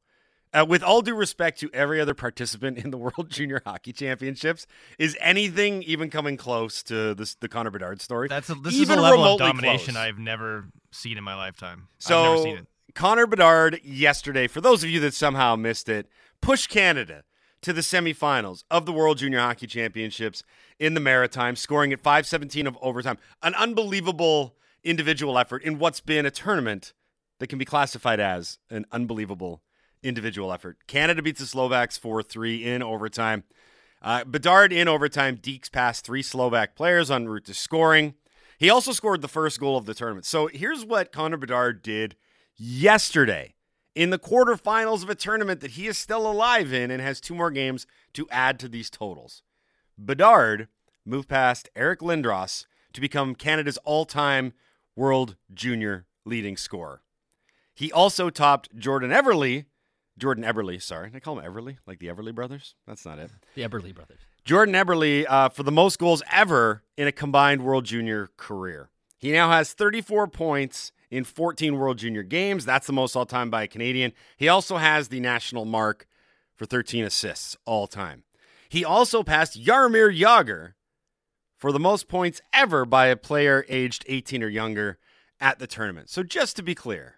[0.53, 4.66] Uh, with all due respect to every other participant in the World Junior Hockey Championships,
[4.99, 8.29] is anything even coming close to this, the Connor Bedard story?
[8.29, 10.05] That's a, this even is a level of domination close?
[10.05, 11.88] I've never seen in my lifetime.
[11.99, 12.66] So I've never seen it.
[12.94, 16.09] Connor Bedard yesterday, for those of you that somehow missed it,
[16.40, 17.25] push Canada
[17.66, 20.44] to the semifinals of the World Junior Hockey Championships
[20.79, 23.18] in the Maritime, scoring at 517 of overtime.
[23.42, 26.92] An unbelievable individual effort in what's been a tournament
[27.40, 29.64] that can be classified as an unbelievable
[30.00, 30.76] individual effort.
[30.87, 33.42] Canada beats the Slovaks 4 3 in overtime.
[34.00, 38.14] Uh, Bedard in overtime dekes past three Slovak players en route to scoring.
[38.59, 40.24] He also scored the first goal of the tournament.
[40.24, 42.14] So here's what Connor Bedard did
[42.55, 43.56] yesterday
[43.96, 47.35] in the quarterfinals of a tournament that he is still alive in and has two
[47.35, 49.42] more games to add to these totals.
[49.98, 50.68] Bedard
[51.06, 54.52] moved past Eric Lindros to become Canada's all time
[54.94, 57.00] World Junior leading scorer.
[57.74, 59.64] He also topped Jordan Everly,
[60.18, 61.09] Jordan Eberle, sorry.
[61.09, 61.78] Did I call him Everly?
[61.87, 62.74] Like the Everly brothers?
[62.87, 63.30] That's not it.
[63.54, 64.18] The Eberle brothers.
[64.44, 68.90] Jordan Eberle uh, for the most goals ever in a combined World Junior career.
[69.18, 72.64] He now has 34 points in 14 World Junior games.
[72.64, 74.12] That's the most all time by a Canadian.
[74.37, 76.07] He also has the national mark
[76.55, 78.25] for 13 assists all time.
[78.69, 80.73] He also passed Jaromir Jagr
[81.57, 84.99] for the most points ever by a player aged 18 or younger
[85.40, 86.11] at the tournament.
[86.11, 87.16] So just to be clear,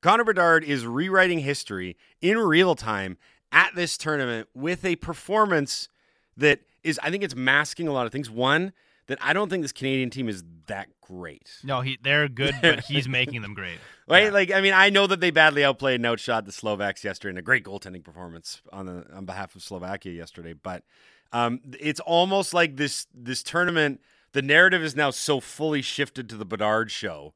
[0.00, 3.18] Connor Bedard is rewriting history in real time
[3.50, 5.88] at this tournament with a performance
[6.36, 8.30] that is, I think it's masking a lot of things.
[8.30, 8.72] One,
[9.08, 11.50] that I don't think this Canadian team is that great.
[11.64, 13.78] No, he they're good, but he's making them great.
[14.10, 14.32] Right?
[14.32, 17.36] Like, I mean, I know that they badly outplayed and outshot the Slovaks yesterday in
[17.36, 20.54] a great goaltending performance on the on behalf of Slovakia yesterday.
[20.54, 20.82] But
[21.30, 24.00] um, it's almost like this this tournament,
[24.32, 27.34] the narrative is now so fully shifted to the Bedard show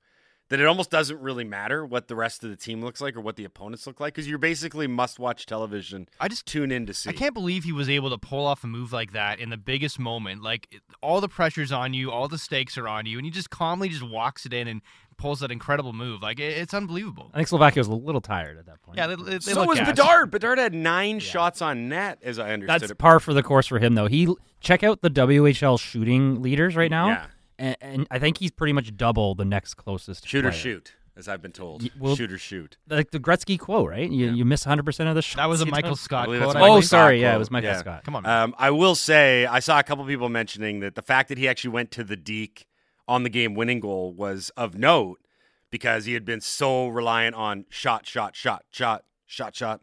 [0.53, 3.23] that it almost doesn't really matter what the rest of the team looks like or
[3.23, 6.07] what the opponents look like because you're basically must watch television.
[6.21, 7.09] I just tune in to see.
[7.09, 9.57] I can't believe he was able to pull off a move like that in the
[9.57, 10.43] biggest moment.
[10.43, 13.49] Like all the pressure's on you, all the stakes are on you, and he just
[13.49, 14.83] calmly just walks it in and
[15.17, 16.21] pulls that incredible move.
[16.21, 17.31] Like it, it's unbelievable.
[17.33, 18.99] I think Slovakia was a little tired at that point.
[18.99, 19.97] Yeah, they, they, they so was gassed.
[19.97, 20.31] Bedard.
[20.31, 22.99] Bedard had nine shots on net, as I understood That's it.
[22.99, 24.07] par for the course for him, though.
[24.07, 24.29] He
[24.61, 27.27] check out the WHL shooting leaders right now, Yeah.
[27.63, 30.61] And, and I think he's pretty much double the next closest Shoot or player.
[30.61, 30.93] shoot.
[31.17, 31.89] as I've been told.
[31.99, 32.77] Well- shoot or shoot.
[32.89, 34.11] Like the Gretzky quote, right?
[34.11, 35.37] You you miss 100 percent of the shots.
[35.37, 36.41] That was a Michael don't- Scott I quote.
[36.41, 36.85] that's I a Oh, believe.
[36.87, 37.19] sorry.
[37.19, 37.77] Scott Yeah, it was Michael Yeah.
[37.79, 38.05] Scott.
[38.05, 38.43] Come on, man.
[38.43, 41.47] Um, I will say I saw a couple people mentioning that the fact that he
[41.49, 42.67] actually went to the deke
[43.09, 45.19] on the game winning goal was of note
[45.71, 49.81] because he had been so reliant on shot, shot, shot, shot, shot, shot.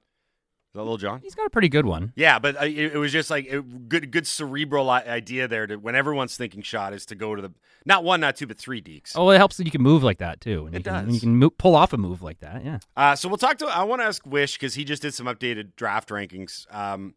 [0.69, 1.19] Is that little John?
[1.23, 2.13] He's got a pretty good one.
[2.15, 5.65] Yeah, but uh, it, it was just like a good, good cerebral idea there.
[5.65, 7.51] To when everyone's thinking shot is to go to the
[7.88, 9.13] not one, not two, but three dekes.
[9.15, 10.67] Oh, it helps that you can move like that too.
[10.67, 11.05] And It you can, does.
[11.05, 12.63] when you can mo- pull off a move like that.
[12.63, 12.77] Yeah.
[12.95, 13.65] Uh, so we'll talk to.
[13.65, 16.71] I want to ask Wish because he just did some updated draft rankings.
[16.71, 17.15] Um,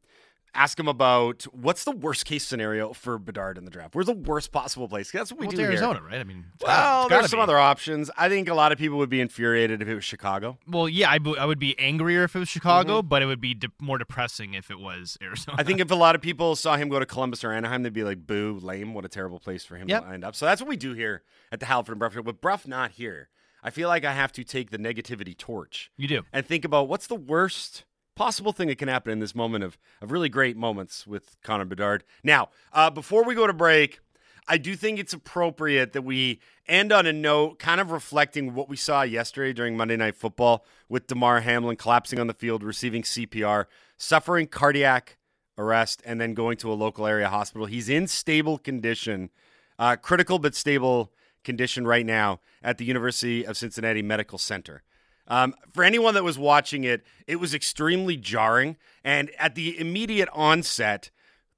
[0.54, 3.94] ask him about what's the worst case scenario for Bedard in the draft.
[3.94, 5.10] Where's the worst possible place?
[5.10, 5.68] That's what we Well, do it's here.
[5.70, 6.20] Arizona, right?
[6.20, 7.42] I mean, Well, gotta- there's some be.
[7.42, 8.10] other options.
[8.18, 10.58] I think a lot of people would be infuriated if it was Chicago.
[10.66, 13.68] Well, yeah, I, would be angrier if it was Chicago, but it would be de-
[13.80, 15.52] more depressing if it was Arizona.
[15.56, 15.60] Mm-hmm.
[15.60, 17.92] I think if a lot of people saw him go to Columbus or Anaheim, they'd
[17.92, 18.92] be like, "Boo, lame!
[18.94, 20.02] What a terrible place for him Yep.
[20.04, 22.14] to end up." So that's what we do here at the Halford and Bruff.
[22.16, 23.28] With Bruff not here,
[23.62, 26.22] I feel like I have to take the negativity torch you do.
[26.32, 29.78] and think about what's the worst possible thing that can happen in this moment of,
[30.00, 32.04] of really great moments with Connor Bedard.
[32.22, 34.00] Now, uh, before we go to break,
[34.48, 38.68] I do think it's appropriate that we end on a note kind of reflecting what
[38.68, 43.02] we saw yesterday during Monday Night Football with Damar Hamlin collapsing on the field, receiving
[43.02, 45.16] CPR, suffering cardiac
[45.56, 47.66] arrest, and then going to a local area hospital.
[47.66, 49.30] He's in stable condition,
[49.78, 51.12] uh, critical but stable
[51.44, 54.82] condition right now at the University of Cincinnati Medical Center.
[55.28, 58.76] Um, for anyone that was watching it, it was extremely jarring.
[59.04, 61.10] And at the immediate onset,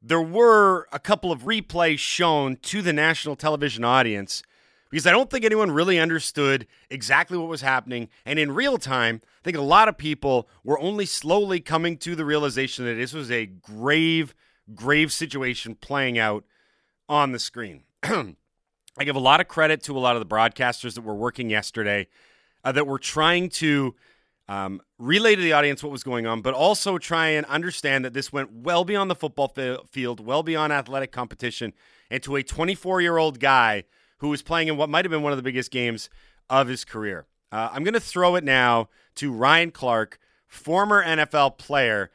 [0.02, 4.42] there were a couple of replays shown to the national television audience
[4.90, 8.10] because I don't think anyone really understood exactly what was happening.
[8.24, 12.14] And in real time, I think a lot of people were only slowly coming to
[12.14, 14.34] the realization that this was a grave,
[14.74, 16.44] grave situation playing out
[17.08, 17.82] on the screen.
[18.04, 21.50] I give a lot of credit to a lot of the broadcasters that were working
[21.50, 22.06] yesterday
[22.64, 23.94] uh, that were trying to
[24.48, 28.12] um, relay to the audience what was going on, but also try and understand that
[28.12, 31.72] this went well beyond the football fi- field, well beyond athletic competition,
[32.10, 33.84] and to a 24 year old guy
[34.18, 36.08] who was playing in what might have been one of the biggest games
[36.50, 37.26] of his career.
[37.50, 42.10] Uh, I'm going to throw it now to Ryan Clark, former NFL player,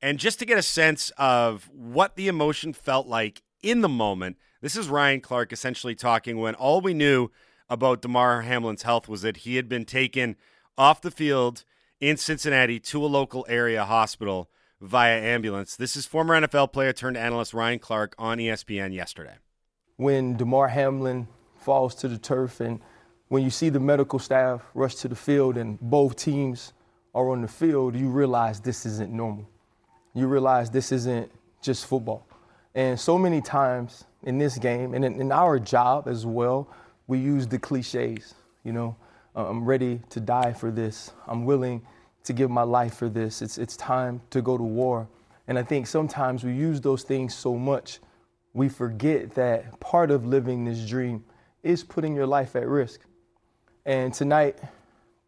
[0.00, 4.36] and just to get a sense of what the emotion felt like in the moment.
[4.60, 7.30] This is Ryan Clark essentially talking when all we knew
[7.68, 10.36] about Damar Hamlin's health was that he had been taken
[10.76, 11.64] off the field
[12.00, 15.76] in Cincinnati to a local area hospital via ambulance.
[15.76, 19.36] This is former NFL player turned analyst Ryan Clark on ESPN yesterday.
[19.96, 21.28] when DeMar Hamlin
[21.60, 22.80] falls to the turf and
[23.28, 26.72] when you see the medical staff rush to the field and both teams
[27.14, 29.48] are on the field, you realize this isn't normal.
[30.14, 31.30] You realize this isn't
[31.62, 32.26] just football.
[32.74, 36.68] And so many times in this game and in our job as well,
[37.12, 38.96] we use the cliches, you know,
[39.36, 41.12] "Uh, I'm ready to die for this.
[41.26, 41.82] I'm willing
[42.24, 43.42] to give my life for this.
[43.42, 45.08] It's, it's time to go to war.
[45.46, 48.00] And I think sometimes we use those things so much
[48.54, 51.24] we forget that part of living this dream
[51.62, 53.00] is putting your life at risk.
[53.86, 54.58] And tonight,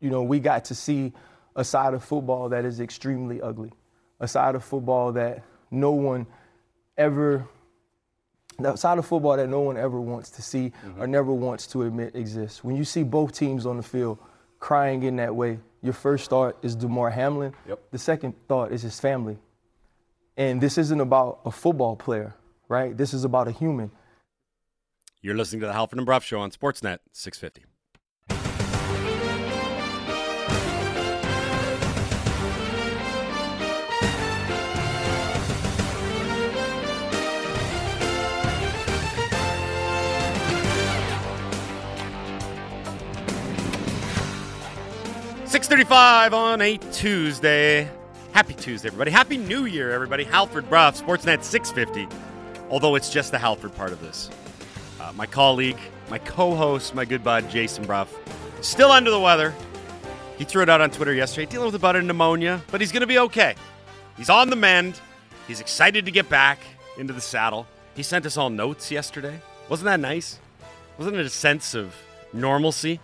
[0.00, 1.12] you know, we got to see
[1.56, 3.72] a side of football that is extremely ugly,
[4.20, 6.26] a side of football that no one
[6.98, 7.46] ever,
[8.58, 11.02] that side of football that no one ever wants to see mm-hmm.
[11.02, 12.62] or never wants to admit exists.
[12.62, 14.18] When you see both teams on the field
[14.60, 17.52] crying in that way, your first thought is Damar Hamlin.
[17.90, 19.38] The second thought is his family.
[20.36, 22.34] And this isn't about a football player,
[22.68, 22.96] right?
[22.96, 23.90] This is about a human.
[25.20, 27.64] You're listening to the Halford and Bruff Show on Sportsnet 650.
[45.74, 47.90] Six thirty-five on a Tuesday.
[48.30, 49.10] Happy Tuesday, everybody!
[49.10, 50.22] Happy New Year, everybody!
[50.22, 52.06] Halford Bruff, Sportsnet six fifty.
[52.70, 54.30] Although it's just the Halford part of this.
[55.00, 55.78] Uh, my colleague,
[56.10, 58.16] my co-host, my good bud Jason Bruff,
[58.60, 59.52] still under the weather.
[60.38, 62.92] He threw it out on Twitter yesterday, dealing with a bout of pneumonia, but he's
[62.92, 63.56] going to be okay.
[64.16, 65.00] He's on the mend.
[65.48, 66.60] He's excited to get back
[66.98, 67.66] into the saddle.
[67.96, 69.40] He sent us all notes yesterday.
[69.68, 70.38] Wasn't that nice?
[70.98, 71.96] Wasn't it a sense of
[72.32, 73.00] normalcy?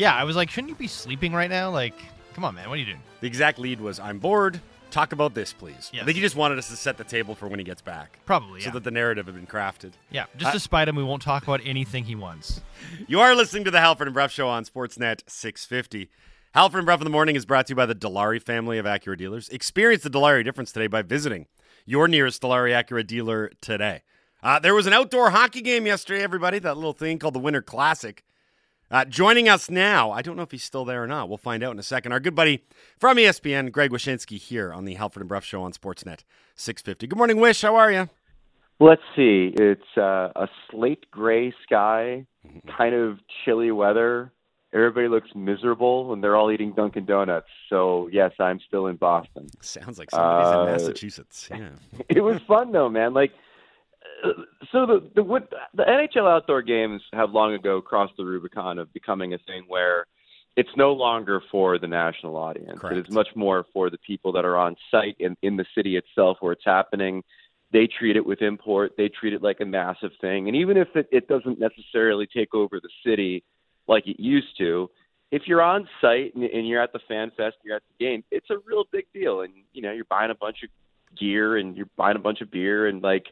[0.00, 1.68] Yeah, I was like, shouldn't you be sleeping right now?
[1.70, 1.92] Like,
[2.32, 3.02] come on, man, what are you doing?
[3.20, 4.58] The exact lead was, "I'm bored.
[4.90, 7.48] Talk about this, please." I think he just wanted us to set the table for
[7.48, 8.72] when he gets back, Probably, so yeah.
[8.72, 9.92] that the narrative had been crafted.
[10.10, 12.62] Yeah, just Uh, to spite him, we won't talk about anything he wants.
[13.08, 16.08] You are listening to the Halford and Bruff Show on Sportsnet 650.
[16.52, 18.86] Halford and Bruff in the Morning is brought to you by the Dilawri family of
[18.86, 19.50] Acura dealers.
[19.50, 21.46] Experience the Dilawri difference today by visiting
[21.84, 24.00] your nearest Dilawri Acura dealer today.
[24.42, 26.58] Uh, there was an outdoor hockey game yesterday, everybody.
[26.58, 28.24] That little thing called the Winter Classic.
[28.90, 31.28] Uh, joining us now, I don't know if he's still there or not.
[31.28, 32.10] We'll find out in a second.
[32.12, 32.64] Our good buddy
[32.98, 36.24] from ESPN, Greg Wyshynski, here on the Halford and Bruff Show on Sportsnet
[36.56, 37.06] 650.
[37.06, 37.62] Good morning, Wish.
[37.62, 38.08] How are you?
[38.80, 39.52] Let's see.
[39.54, 42.26] It's uh, a slate gray sky,
[42.76, 44.32] kind of chilly weather.
[44.72, 47.48] Everybody looks miserable, and they're all eating Dunkin' Donuts.
[47.68, 49.48] So yes, I'm still in Boston.
[49.60, 51.48] Sounds like somebody's Uh, in Massachusetts.
[51.50, 51.68] Yeah.
[52.08, 53.12] it was fun though, man.
[53.12, 53.32] Like,
[54.72, 58.92] so the the what the NHL outdoor games have long ago crossed the Rubicon of
[58.92, 60.06] becoming a thing where
[60.56, 62.80] it's no longer for the national audience.
[62.90, 65.96] It is much more for the people that are on site in in the city
[65.96, 67.22] itself where it's happening.
[67.72, 68.92] They treat it with import.
[68.96, 72.54] They treat it like a massive thing, and even if it, it doesn't necessarily take
[72.54, 73.44] over the city
[73.86, 74.90] like it used to,
[75.30, 78.24] if you're on site and, and you're at the fan fest, you're at the game,
[78.30, 79.42] it's a real big deal.
[79.42, 80.70] And you know, you're buying a bunch of
[81.18, 83.26] gear and you're buying a bunch of beer and like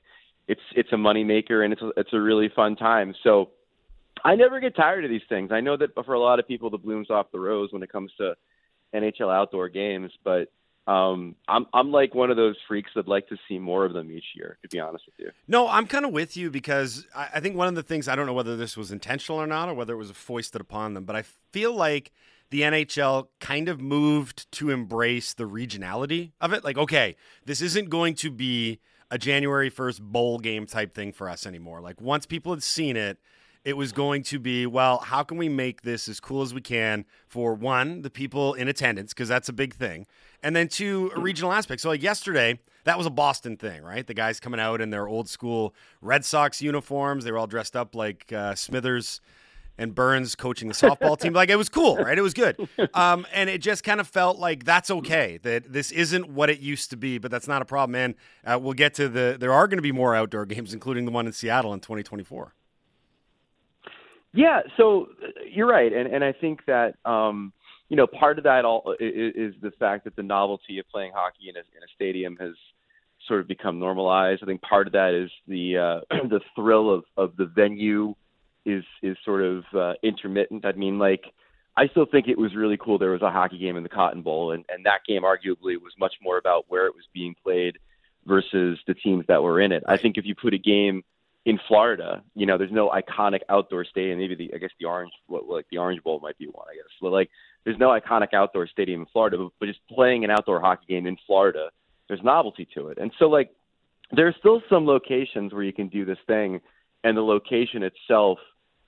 [0.49, 3.15] it's it's a moneymaker and it's a, it's a really fun time.
[3.23, 3.51] So
[4.25, 5.53] I never get tired of these things.
[5.53, 7.93] I know that for a lot of people, the bloom's off the rose when it
[7.93, 8.35] comes to
[8.95, 10.49] NHL outdoor games, but
[10.91, 14.11] um, I'm I'm like one of those freaks that'd like to see more of them
[14.11, 14.59] each year.
[14.63, 15.31] To be honest with you.
[15.47, 18.17] No, I'm kind of with you because I, I think one of the things I
[18.17, 20.95] don't know whether this was intentional or not, or whether it was a foisted upon
[20.95, 22.11] them, but I feel like
[22.51, 26.65] the NHL kind of moved to embrace the regionality of it.
[26.65, 31.29] Like, okay, this isn't going to be a January 1st bowl game type thing for
[31.29, 31.81] us anymore.
[31.81, 33.19] Like, once people had seen it,
[33.65, 36.61] it was going to be, well, how can we make this as cool as we
[36.61, 40.07] can for one, the people in attendance, because that's a big thing,
[40.43, 41.81] and then two, a regional aspect.
[41.81, 44.07] So, like yesterday, that was a Boston thing, right?
[44.07, 47.25] The guys coming out in their old school Red Sox uniforms.
[47.25, 49.21] They were all dressed up like uh, Smithers
[49.79, 51.33] and Burns coaching the softball team.
[51.33, 52.19] Like it was cool, right?
[52.19, 52.69] It was good.
[52.95, 55.39] Um, and it just kind of felt like that's okay.
[55.43, 57.95] That this isn't what it used to be, but that's not a problem.
[57.95, 58.15] And
[58.45, 59.37] uh, we'll get to the.
[59.39, 62.55] There are going to be more outdoor games, including the one in Seattle in 2024.
[64.35, 67.53] Yeah, so uh, you're right, and and I think that um,
[67.89, 71.13] you know part of that all is, is the fact that the novelty of playing
[71.15, 72.55] hockey in a, in a stadium has
[73.27, 74.43] sort of become normalized.
[74.43, 75.79] I think part of that is the
[76.11, 78.15] uh, the thrill of of the venue
[78.65, 80.65] is is sort of uh, intermittent.
[80.65, 81.25] I mean, like
[81.77, 82.99] I still think it was really cool.
[82.99, 85.93] There was a hockey game in the Cotton Bowl, and and that game arguably was
[85.99, 87.79] much more about where it was being played
[88.27, 89.83] versus the teams that were in it.
[89.87, 91.03] I think if you put a game
[91.45, 94.19] in Florida, you know, there's no iconic outdoor stadium.
[94.19, 96.67] Maybe the I guess the Orange, what like the Orange Bowl might be one.
[96.71, 97.31] I guess, but like
[97.65, 99.39] there's no iconic outdoor stadium in Florida.
[99.39, 101.71] But, but just playing an outdoor hockey game in Florida,
[102.09, 102.99] there's novelty to it.
[102.99, 103.51] And so like
[104.11, 106.61] there's still some locations where you can do this thing,
[107.05, 108.39] and the location itself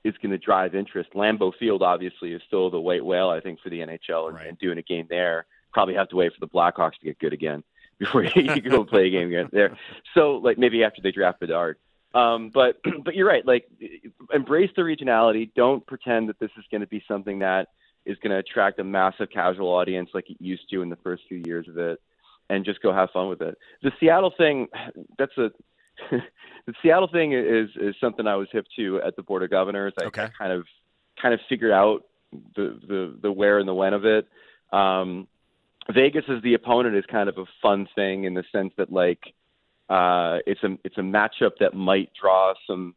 [0.05, 1.11] is going to drive interest.
[1.15, 4.59] Lambeau Field obviously is still the white whale, I think, for the NHL, and, and
[4.59, 5.47] doing a game there.
[5.73, 7.63] Probably have to wait for the Blackhawks to get good again
[7.99, 9.77] before you can go play a game again there.
[10.15, 11.77] So like maybe after they draft Bedard.
[12.15, 13.47] Um, but but you're right.
[13.47, 13.67] Like
[14.33, 15.51] embrace the regionality.
[15.55, 17.69] Don't pretend that this is going to be something that
[18.07, 21.23] is going to attract a massive casual audience like it used to in the first
[21.29, 22.01] few years of it,
[22.49, 23.57] and just go have fun with it.
[23.83, 24.69] The Seattle thing,
[25.19, 25.51] that's a
[26.67, 29.93] the Seattle thing is is something I was hip to at the Board of Governors.
[30.01, 30.65] I, I kind of
[31.21, 32.05] kind of figured out
[32.57, 34.29] the the the where and the when of it.
[34.73, 35.27] Um,
[35.93, 39.21] Vegas as the opponent is kind of a fun thing in the sense that like
[39.89, 42.95] uh, it's a it's a matchup that might draw some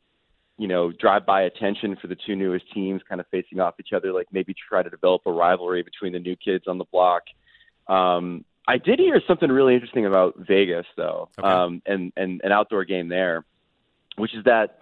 [0.57, 3.93] you know drive by attention for the two newest teams kind of facing off each
[3.93, 7.23] other like maybe try to develop a rivalry between the new kids on the block
[7.87, 12.85] um, i did hear something really interesting about vegas though um, and, and an outdoor
[12.85, 13.45] game there
[14.15, 14.79] which is that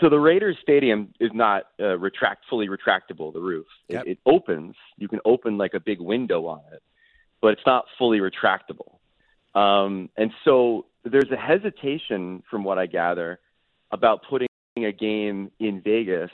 [0.00, 3.66] so the raiders stadium is not uh, retract fully retractable the roof.
[3.88, 4.74] It, it opens.
[4.98, 6.82] You can open like a big window on it
[7.40, 8.98] but it's not fully retractable.
[9.54, 13.40] Um, and so there's a hesitation, from what I gather,
[13.90, 16.30] about putting a game in Vegas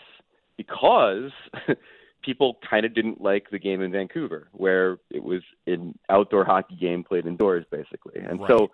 [0.57, 1.31] because
[2.23, 6.77] people kind of didn't like the game in Vancouver, where it was an outdoor hockey
[6.77, 8.21] game played indoors, basically.
[8.21, 8.71] And so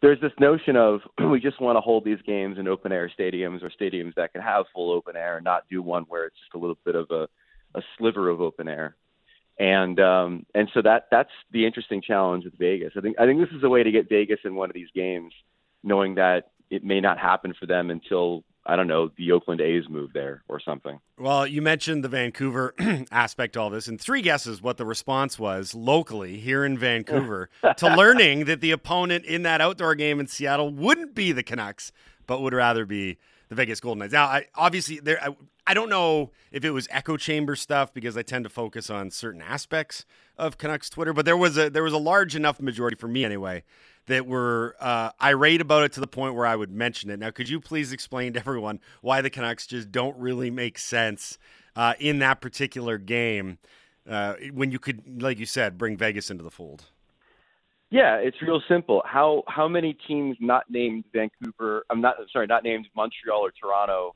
[0.00, 3.62] there's this notion of we just want to hold these games in open air stadiums
[3.62, 6.54] or stadiums that can have full open air and not do one where it's just
[6.54, 7.28] a little bit of a,
[7.74, 8.96] a sliver of open air
[9.58, 12.92] and um, and so that that's the interesting challenge with Vegas.
[12.96, 14.88] I think I think this is a way to get Vegas in one of these
[14.94, 15.32] games,
[15.82, 19.88] knowing that it may not happen for them until I don't know the Oakland A's
[19.88, 21.00] move there or something.
[21.18, 22.74] Well, you mentioned the Vancouver
[23.10, 27.48] aspect of all this, and three guesses what the response was locally here in Vancouver
[27.78, 31.92] to learning that the opponent in that outdoor game in Seattle wouldn't be the Canucks,
[32.26, 33.16] but would rather be
[33.48, 34.12] the Vegas Golden Knights.
[34.12, 35.18] Now, I, obviously, there.
[35.22, 35.34] I,
[35.66, 39.10] I don't know if it was echo chamber stuff because I tend to focus on
[39.10, 40.04] certain aspects
[40.36, 43.24] of Canucks Twitter, but there was a there was a large enough majority for me
[43.24, 43.64] anyway
[44.08, 47.18] that were uh, irate about it to the point where I would mention it.
[47.18, 51.38] Now, could you please explain to everyone why the Canucks just don't really make sense
[51.76, 53.58] uh, in that particular game
[54.08, 56.86] uh, when you could, like you said, bring Vegas into the fold?
[57.90, 59.02] Yeah, it's real simple.
[59.06, 61.84] How how many teams not named Vancouver?
[61.88, 64.14] I'm not sorry, not named Montreal or Toronto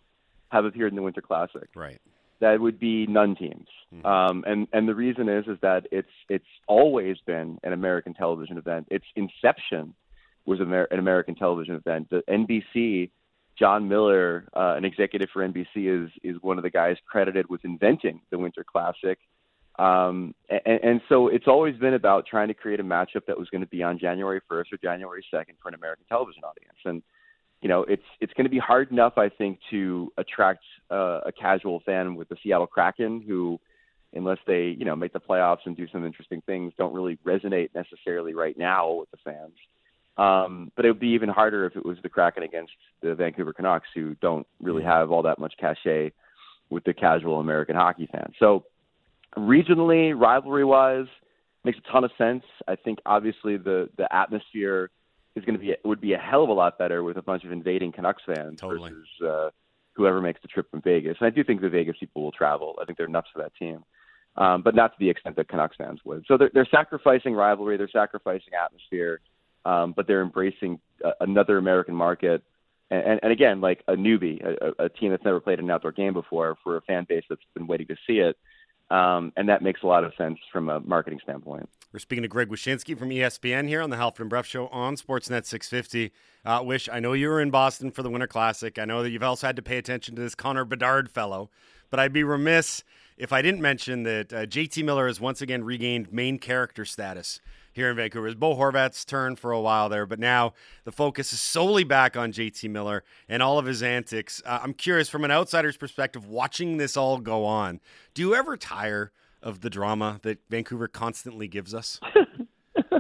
[0.51, 1.68] have appeared in the Winter Classic.
[1.74, 1.99] Right.
[2.43, 3.68] That would be none teams.
[3.95, 4.05] Mm-hmm.
[4.05, 8.59] Um, and and the reason is is that it's it's always been an American television
[8.59, 8.88] event.
[8.90, 9.95] Its inception
[10.45, 12.11] was Amer- an American television event.
[12.11, 13.11] The NBC,
[13.57, 17.64] Jon Miller, uh, an executive for NBC, is is one of the guys credited with
[17.64, 19.20] inventing the Winter Classic.
[19.78, 23.49] Um, and, and so it's always been about trying to create a matchup that was
[23.51, 26.76] going to be on January 1st or January 2nd for an American television audience.
[26.84, 27.03] And
[27.62, 31.32] you know, it's it's going to be hard enough, I think, to attract uh, a
[31.32, 33.58] casual fan with the Seattle Kraken, who,
[34.12, 37.70] unless they you know make the playoffs and do some interesting things, don't really resonate
[37.74, 39.54] necessarily right now with the fans.
[40.18, 43.52] Um, but it would be even harder if it was the Kraken against the Vancouver
[43.52, 46.12] Canucks, who don't really have all that much cachet
[46.68, 48.32] with the casual American hockey fan.
[48.38, 48.64] So,
[49.38, 51.06] regionally, rivalry-wise,
[51.64, 52.42] makes a ton of sense.
[52.66, 54.90] I think obviously the the atmosphere
[55.35, 57.45] is going to be would be a hell of a lot better with a bunch
[57.45, 58.91] of invading Canucks fans totally.
[58.91, 59.51] versus uh,
[59.95, 61.16] whoever makes the trip from Vegas.
[61.20, 62.76] And I do think the Vegas people will travel.
[62.80, 63.85] I think they're nuts for that team,
[64.37, 66.24] um, but not to the extent that Canucks fans would.
[66.26, 69.20] So they're, they're sacrificing rivalry, they're sacrificing atmosphere,
[69.64, 72.43] um, but they're embracing uh, another American market.
[72.91, 75.93] And, and, and again, like a newbie, a, a team that's never played an outdoor
[75.93, 78.37] game before, for a fan base that's been waiting to see it.
[78.93, 81.66] Um, and that makes a lot of sense from a marketing standpoint.
[81.95, 84.97] We're speaking to Greg Wyshynski from ESPN here on the Halford and Bruff Show on
[84.97, 86.12] Sportsnet 650.
[86.45, 88.78] Uh, Wish, I know you were in Boston for the Winter Classic.
[88.78, 91.49] I know that you've also had to pay attention to this Connor Bedard fellow,
[91.88, 92.84] but I'd be remiss
[93.16, 97.40] if I didn't mention that uh, JT Miller has once again regained main character status
[97.72, 98.28] here in Vancouver.
[98.28, 100.52] It's Bo Horvat's turn for a while there, but now
[100.84, 104.42] the focus is solely back on JT Miller and all of his antics.
[104.44, 107.80] Uh, I'm curious, from an outsider's perspective, watching this all go on,
[108.14, 109.12] do you ever tire
[109.42, 111.98] of the drama that Vancouver constantly gives us?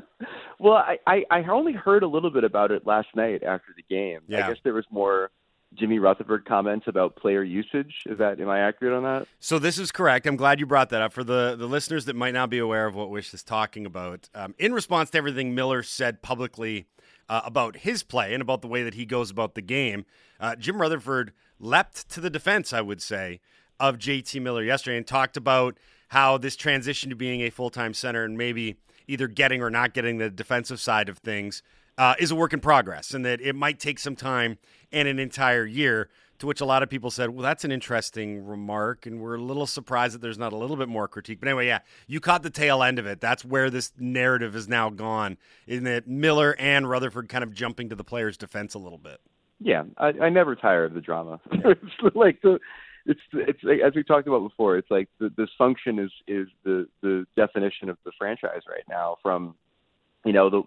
[0.58, 3.84] well, I, I, I only heard a little bit about it last night after the
[3.88, 4.20] game.
[4.26, 4.46] Yeah.
[4.46, 5.30] I guess there was more
[5.74, 7.94] Jimmy Rutherford comments about player usage.
[8.06, 9.26] Is that am I accurate on that?
[9.40, 10.26] So this is correct.
[10.26, 12.86] I'm glad you brought that up for the the listeners that might not be aware
[12.86, 14.28] of what Wish is talking about.
[14.34, 16.86] Um, in response to everything Miller said publicly
[17.28, 20.04] uh, about his play and about the way that he goes about the game,
[20.40, 22.72] uh, Jim Rutherford leapt to the defense.
[22.72, 23.40] I would say
[23.80, 25.76] of JT Miller yesterday and talked about
[26.08, 28.76] how this transition to being a full time center and maybe
[29.08, 31.62] either getting or not getting the defensive side of things
[32.02, 34.58] uh, is a work in progress and that it might take some time
[34.90, 36.08] and an entire year.
[36.40, 39.06] To which a lot of people said, well, that's an interesting remark.
[39.06, 41.38] And we're a little surprised that there's not a little bit more critique.
[41.38, 41.78] But anyway, yeah,
[42.08, 43.20] you caught the tail end of it.
[43.20, 45.38] That's where this narrative is now gone,
[45.68, 49.20] in that Miller and Rutherford kind of jumping to the player's defense a little bit.
[49.60, 51.38] Yeah, I, I never tire of the drama.
[51.52, 52.58] it's like the
[53.06, 54.76] it's it's as we talked about before.
[54.76, 59.18] It's like the dysfunction is is the the definition of the franchise right now.
[59.22, 59.54] From
[60.24, 60.62] you know the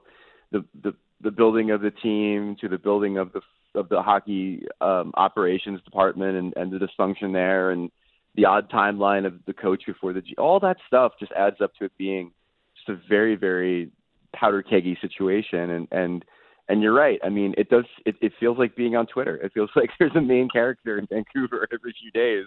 [0.52, 3.42] the the the building of the team to the building of the
[3.78, 7.92] of the hockey um, operations department and, and the dysfunction there and
[8.36, 11.74] the odd timeline of the coach before the G, all that stuff just adds up
[11.76, 12.32] to it being
[12.78, 13.92] just a very very
[14.34, 16.26] powder keggy situation and and
[16.68, 17.20] and you're right.
[17.24, 17.86] I mean, it does.
[18.06, 19.36] It, it feels like being on Twitter.
[19.38, 22.46] It feels like there's a main character in Vancouver every few days,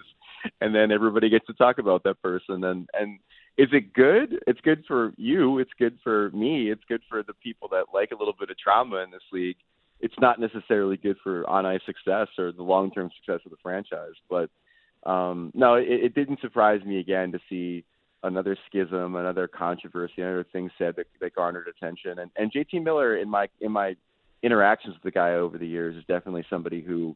[0.61, 2.63] and then everybody gets to talk about that person.
[2.63, 3.19] And and
[3.59, 4.39] is it good?
[4.47, 5.59] It's good for you.
[5.59, 6.71] It's good for me.
[6.71, 9.57] It's good for the people that like a little bit of trauma in this league.
[9.99, 13.57] It's not necessarily good for on ice success or the long term success of the
[13.61, 14.13] franchise.
[14.29, 14.49] But
[15.03, 17.83] um, no, it, it didn't surprise me again to see
[18.23, 22.19] another schism, another controversy, another thing said that, that garnered attention.
[22.19, 23.97] And, and JT Miller, in my in my
[24.41, 27.13] interactions with the guy over the years is definitely somebody who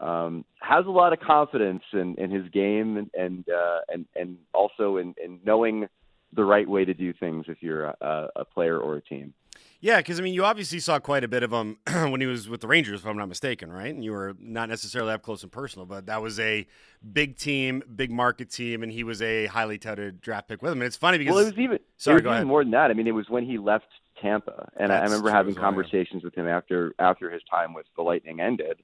[0.00, 4.38] um, has a lot of confidence in, in his game and and uh, and, and
[4.52, 5.86] also in, in knowing
[6.32, 9.34] the right way to do things if you're a, a player or a team.
[9.82, 12.48] Yeah, because I mean, you obviously saw quite a bit of him when he was
[12.48, 13.92] with the Rangers, if I'm not mistaken, right?
[13.92, 16.66] And you were not necessarily up close and personal, but that was a
[17.12, 20.82] big team, big market team, and he was a highly touted draft pick with him.
[20.82, 22.46] And it's funny because well, it was even sorry, was go even ahead.
[22.46, 22.90] more than that.
[22.90, 23.86] I mean, it was when he left
[24.20, 25.68] Tampa, and I, I remember having as well, yeah.
[25.70, 28.82] conversations with him after after his time with the Lightning ended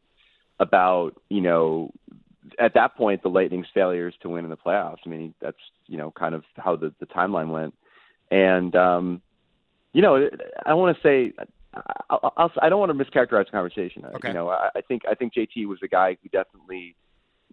[0.58, 1.92] about you know
[2.58, 4.98] at that point the Lightning's failures to win in the playoffs.
[5.04, 7.74] I mean, that's you know kind of how the the timeline went,
[8.30, 9.22] and um,
[9.92, 10.28] you know
[10.64, 11.32] I want to say.
[12.08, 14.06] I'll, I'll, I don't want to mischaracterize the conversation.
[14.06, 14.28] Okay.
[14.28, 16.96] You know, I, I think I think JT was a guy who definitely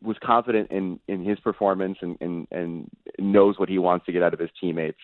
[0.02, 2.90] was confident in in his performance and and and
[3.20, 5.02] knows what he wants to get out of his teammates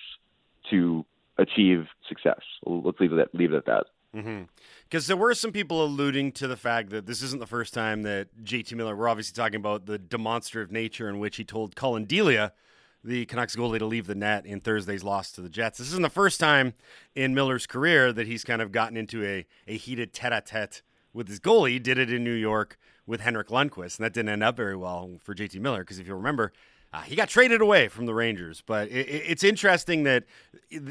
[0.70, 1.06] to
[1.38, 2.40] achieve success.
[2.66, 3.86] Let's leave it at, leave it at that.
[4.12, 8.04] Because there were some people alluding to the fact that this isn't the first time
[8.04, 12.06] that JT Miller, we're obviously talking about the demonstrative nature in which he told Collin
[12.06, 12.54] Delia,
[13.04, 15.78] the Canucks goalie, to leave the net in Thursday's loss to the Jets.
[15.78, 16.74] This isn't the first time
[17.16, 20.82] in Miller's career that he's kind of gotten into a, a heated tete a tete
[21.14, 21.72] with his goalie.
[21.72, 24.76] He did it in New York with Henrik Lundqvist, and that didn't end up very
[24.76, 26.52] well for JT Miller because if you remember,
[26.92, 28.64] uh, he got traded away from the Rangers.
[28.66, 30.26] But it, it, it's interesting that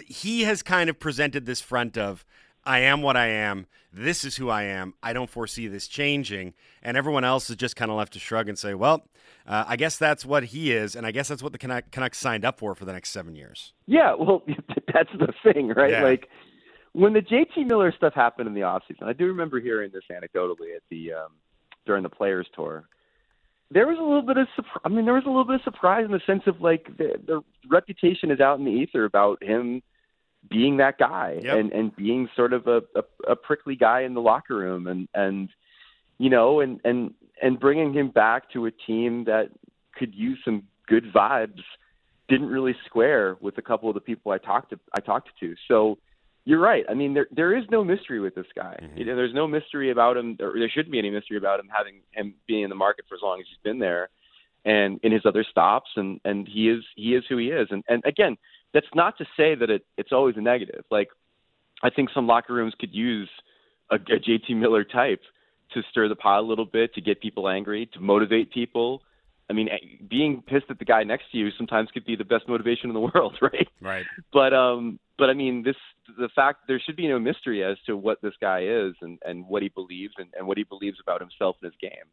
[0.07, 2.25] he has kind of presented this front of,
[2.69, 3.67] I am what I am.
[3.95, 4.93] This is who I am.
[5.03, 6.53] I don't foresee this changing.
[6.83, 9.09] And everyone else is just kind of left to shrug and say, well,
[9.47, 10.95] uh, I guess that's what he is.
[10.95, 13.35] And I guess that's what the Canuck- Canucks signed up for for the next seven
[13.35, 13.73] years.
[13.87, 14.43] Yeah, well,
[14.93, 15.93] that's the thing, right?
[15.93, 16.03] Yeah.
[16.03, 16.29] Like
[16.93, 20.77] when the JT Miller stuff happened in the offseason, I do remember hearing this anecdotally
[20.77, 21.33] at the um,
[21.87, 22.87] during the Players Tour.
[23.71, 24.83] There was a little bit of surprise.
[24.85, 27.15] I mean, there was a little bit of surprise in the sense of like the,
[27.27, 27.41] the
[27.71, 29.83] reputation is out in the ether about him
[30.49, 31.57] being that guy Yep.
[31.57, 35.09] and and being sort of a, a a prickly guy in the locker room and
[35.15, 35.49] and
[36.19, 39.51] you know and and and bringing him back to a team that
[39.97, 41.63] could use some good vibes
[42.29, 45.55] didn't really square with a couple of the people I talked to I talked to.
[45.67, 45.99] So
[46.45, 46.85] you're right.
[46.89, 48.79] I mean, there there is no mystery with this guy.
[48.83, 48.99] Mm-hmm.
[48.99, 50.37] You know, there's no mystery about him.
[50.41, 53.15] Or there shouldn't be any mystery about him having him being in the market for
[53.17, 54.09] as long as he's been there,
[54.65, 55.91] and in his other stops.
[55.97, 57.69] And and he is he is who he is.
[57.71, 58.37] And and again,
[58.75, 60.85] that's not to say that it it's always a negative.
[60.91, 61.09] Like
[61.83, 63.31] I think some locker rooms could use
[63.91, 65.23] a, a JT Miller type
[65.75, 69.03] to stir the pot a little bit, to get people angry, to motivate people.
[69.51, 69.77] I mean, eh,
[70.09, 72.95] being pissed at the guy next to you sometimes could be the best motivation in
[72.95, 73.69] the world, right?
[73.81, 74.05] Right.
[74.33, 75.77] But um, but I mean, this
[76.19, 79.47] the fact there should be no mystery as to what this guy is and and
[79.47, 82.07] what he believes and, and what he believes about himself and his game.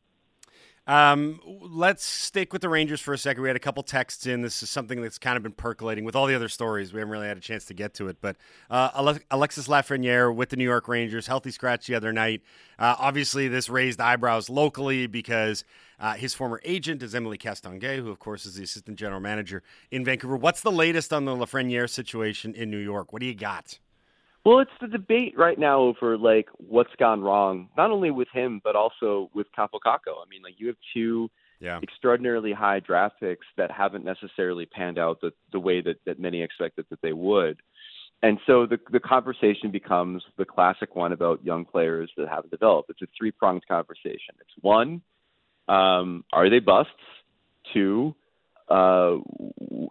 [0.87, 3.41] Um, let's stick with the Rangers for a second.
[3.41, 4.41] We had a couple texts in.
[4.41, 6.93] This is something that's kind of been percolating with all the other stories.
[6.93, 8.35] We haven't really had a chance to get to it, but
[8.69, 12.43] uh, Alexis Lafreniere with the New York Rangers, healthy scratch the other night.
[12.77, 15.63] Uh, obviously, this raised eyebrows locally because
[15.99, 19.63] uh, his former agent is Emily Castonguay, who, of course, is the assistant general manager
[19.89, 20.37] in Vancouver.
[20.37, 23.11] What's the latest on the Lafreniere situation in New York?
[23.11, 23.79] What do you got?
[24.45, 28.61] Well, it's the debate right now over like what's gone wrong, not only with him
[28.63, 30.21] but also with Kaapo Kakko.
[30.23, 31.29] I mean, like you have two
[31.59, 31.79] Yeah.
[31.81, 36.43] extraordinarily high draft picks that haven't necessarily panned out the, the way that, that many
[36.43, 37.59] expected that they would.
[38.21, 42.89] And so the the conversation becomes the classic one about young players that haven't developed.
[42.89, 44.35] It's a three pronged conversation.
[44.39, 45.01] It's one,
[45.67, 46.91] um, are they busts?
[47.73, 48.15] Two,
[48.69, 49.17] uh,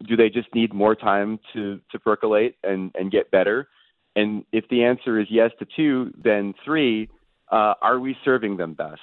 [0.09, 3.69] do they just need more time to, to percolate and, and get better?
[4.17, 7.09] And if the answer is yes to two, then three,
[7.51, 9.01] uh, are we serving them best?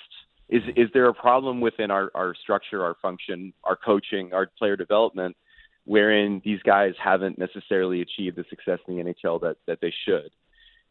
[0.49, 4.75] Is is there a problem within our, our structure, our function, our coaching, our player
[4.75, 5.37] development,
[5.85, 10.29] wherein these guys haven't necessarily achieved the success in the NHL that, that they should?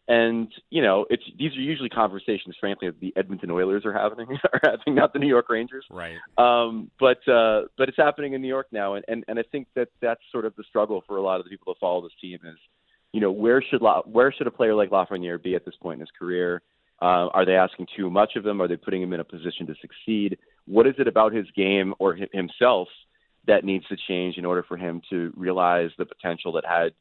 [0.09, 4.27] And you know, it's these are usually conversations, frankly, that the Edmonton Oilers are having,
[4.53, 5.85] are having, not the New York Rangers.
[5.91, 6.16] Right.
[6.37, 9.68] Um, but uh, but it's happening in New York now, and, and and I think
[9.77, 12.12] that that's sort of the struggle for a lot of the people that follow this
[12.21, 12.57] team is,
[13.13, 15.97] you know, where should La- where should a player like Lafreniere be at this point
[15.97, 16.63] in his career?
[17.03, 18.61] Uh, are they asking too much of him?
[18.61, 20.39] Are they putting him in a position to succeed?
[20.67, 22.89] What is it about his game or hi- himself
[23.47, 26.93] that needs to change in order for him to realize the potential that had,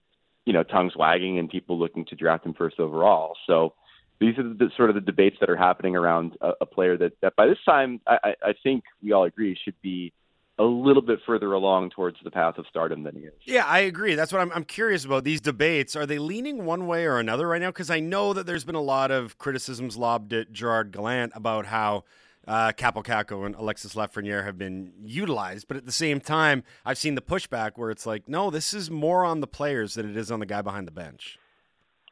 [0.46, 3.36] you know, tongues wagging and people looking to draft him first overall?
[3.46, 3.74] So
[4.22, 7.14] these are the, sort of the debates that are happening around a, a player that,
[7.22, 10.14] that by this time I I think we all agree should be
[10.60, 13.34] a little bit further along towards the path of stardom than he is.
[13.46, 14.16] Yeah, I agree.
[14.16, 15.24] That's what I'm, I'm curious about.
[15.24, 17.70] These debates, are they leaning one way or another right now?
[17.70, 21.68] Because I know that there's been a lot of criticisms lobbed at Gerard Gallant about
[21.68, 22.04] how
[22.46, 25.68] uh, Kaapo Kakko and Alexis Lafreniere have been utilized.
[25.68, 28.92] But at the same time, I've seen the pushback where it's like, no, this is
[28.92, 31.40] more on the players than it is on the guy behind the bench.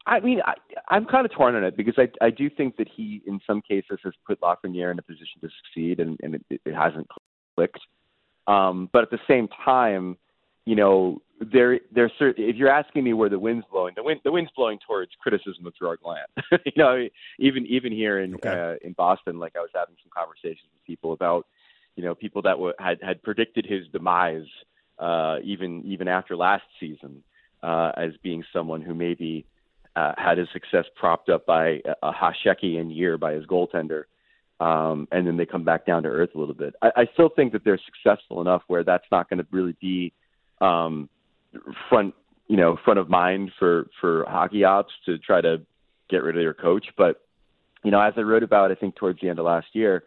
[0.06, 0.54] I mean, I,
[0.88, 3.62] I'm kind of torn on it because I, I do think that he, in some
[3.62, 7.08] cases, has put Lafreniere in a position to succeed, and, and it, it hasn't
[7.58, 7.80] clicked.
[8.48, 10.18] Um, but at the same time,
[10.66, 14.22] you know, there, there's certain, if you're asking me where the wind's blowing, the wind,
[14.24, 16.30] the wind's blowing towards criticism of Gerard Gallant.
[16.66, 17.08] you know,
[17.40, 21.14] even even here in uh, in Boston, like I was having some conversations with people
[21.14, 21.46] about,
[21.96, 24.48] you know, people that were, had had predicted his demise,
[25.00, 27.24] uh, even even after last season,
[27.62, 29.46] uh, as being someone who maybe
[29.96, 34.04] uh, had his success propped up by a, a Hasekian year by his goaltender,
[34.60, 36.74] um, and then they come back down to earth a little bit.
[36.82, 40.14] I, I still think that they're successful enough where that's not going to really be
[40.62, 41.10] um,
[41.90, 42.16] front,
[42.48, 45.62] you know, front of mind for for hockey ops to try to
[46.10, 46.88] get rid of their coach.
[46.98, 47.22] But
[47.84, 50.04] you know, as I wrote about, I think towards the end of last year,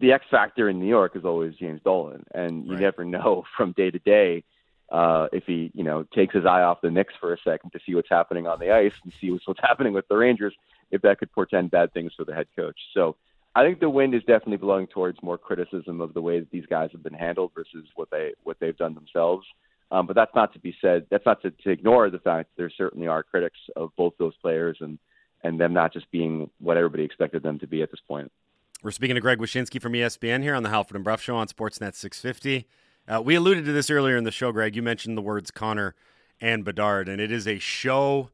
[0.00, 3.72] the X factor in New York is always James Dolan, and you never know from
[3.72, 4.44] day to day.
[4.90, 7.78] uh, if he, you know, takes his eye off the Knicks for a second to
[7.86, 10.54] see what's happening on the ice and see what's, what's happening with the Rangers,
[10.90, 12.78] if that could portend bad things for the head coach.
[12.92, 13.16] So
[13.54, 16.66] I think the wind is definitely blowing towards more criticism of the way that these
[16.66, 19.46] guys have been handled versus what they what they've done themselves.
[19.90, 21.06] Um, but that's not to be said.
[21.10, 24.36] That's not to, to ignore the fact that there certainly are critics of both those
[24.40, 24.98] players and
[25.42, 28.30] and them not just being what everybody expected them to be at this point.
[28.82, 31.48] We're speaking to Greg Wyshynski from ESPN here on the Halford and Bruff Show on
[31.48, 32.66] Sportsnet 650.
[33.08, 34.76] Uh, we alluded to this earlier in the show, Greg.
[34.76, 35.94] You mentioned the words Connor
[36.40, 38.30] and Bedard, and it is a show,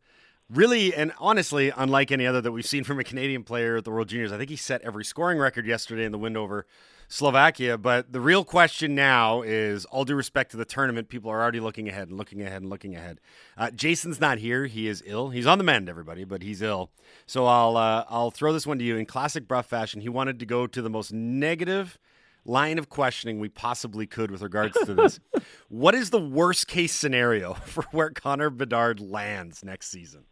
[0.51, 3.91] really and honestly, unlike any other that we've seen from a Canadian player at the
[3.91, 4.33] World Juniors.
[4.33, 6.67] I think he set every scoring record yesterday in the win over
[7.09, 7.79] Slovakia.
[7.79, 11.61] But the real question now is all due respect to the tournament, people are already
[11.61, 13.21] looking ahead and looking ahead and looking ahead.
[13.57, 14.67] Uh, Jason's not here.
[14.67, 15.31] He is ill.
[15.31, 16.91] He's on the mend, everybody, but he's ill.
[17.27, 20.01] So I'll, uh, I'll throw this one to you in classic Bruff fashion.
[20.01, 21.99] He wanted to go to the most negative
[22.45, 25.19] line of questioning we possibly could with regards to this.
[25.69, 30.25] what is the worst case scenario for where Connor Bedard lands next season?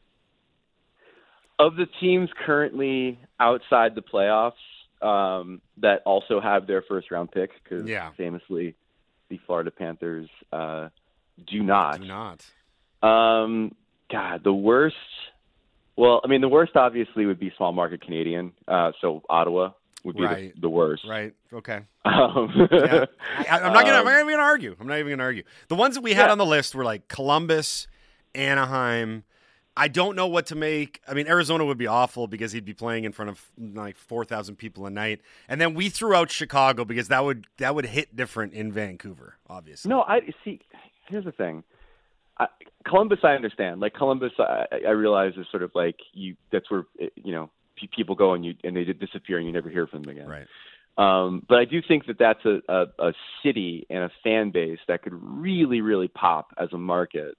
[1.58, 4.52] Of the teams currently outside the playoffs
[5.00, 8.10] um, that also have their first round pick, because Yeah.
[8.16, 8.74] famously
[9.28, 10.88] the Florida Panthers uh,
[11.46, 12.00] do not.
[12.00, 12.44] Do not.
[13.08, 13.74] Um,
[14.10, 14.96] God, the worst.
[15.96, 18.52] Well, I mean, the worst obviously would be small market Canadian.
[18.66, 19.70] Uh, so Ottawa
[20.04, 20.54] would be Right.
[20.56, 21.04] the, the worst.
[21.08, 21.32] Right.
[21.52, 21.82] Okay.
[22.04, 23.04] Um, Yeah.
[23.48, 23.98] I, I'm not gonna.
[23.98, 24.74] I'm um, not even gonna argue.
[24.80, 25.44] I'm not even gonna argue.
[25.68, 26.32] The ones that we had Yeah.
[26.32, 27.86] on the list were like Columbus,
[28.34, 29.24] Anaheim.
[29.76, 31.00] I don't know what to make.
[31.08, 34.24] I mean, Arizona would be awful because he'd be playing in front of like four
[34.24, 35.20] thousand people a night.
[35.48, 39.36] And then we threw out Chicago because that would that would hit different in Vancouver,
[39.48, 39.88] obviously.
[39.88, 40.60] No, I see.
[41.08, 41.64] Here's the thing.
[42.38, 42.46] I,
[42.86, 43.80] Columbus, I understand.
[43.80, 46.36] Like Columbus, I, I realize is sort of like you.
[46.52, 47.50] That's where you know
[47.94, 50.28] people go and you and they disappear and you never hear from them again.
[50.28, 50.46] Right.
[50.96, 53.12] Um, but I do think that that's a, a, a
[53.42, 57.36] city and a fan base that could really, really pop as a market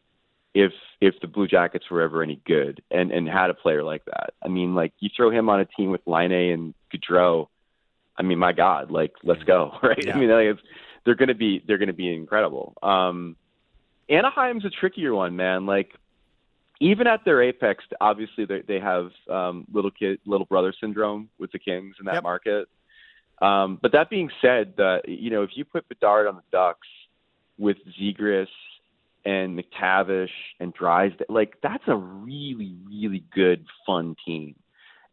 [0.55, 4.05] if if the Blue Jackets were ever any good and and had a player like
[4.05, 4.33] that.
[4.41, 7.49] I mean, like you throw him on a team with Laine and Gaudreau.
[8.17, 10.03] I mean, my God, like let's go, right?
[10.03, 10.15] Yeah.
[10.15, 10.61] I mean, like, it's,
[11.03, 12.73] they're going to be they're going to be incredible.
[12.81, 13.35] Um,
[14.09, 15.65] Anaheim's a trickier one, man.
[15.65, 15.91] Like
[16.79, 21.51] even at their apex, obviously they they have um, little kid little brother syndrome with
[21.51, 22.23] the Kings in that Yep.
[22.23, 22.69] market.
[23.41, 26.87] Um, but that being said, uh, you know if you put Bedard on the Ducks
[27.57, 28.47] with Zegras
[29.25, 34.55] and McTavish and Drysdale, like that's a really really good fun team.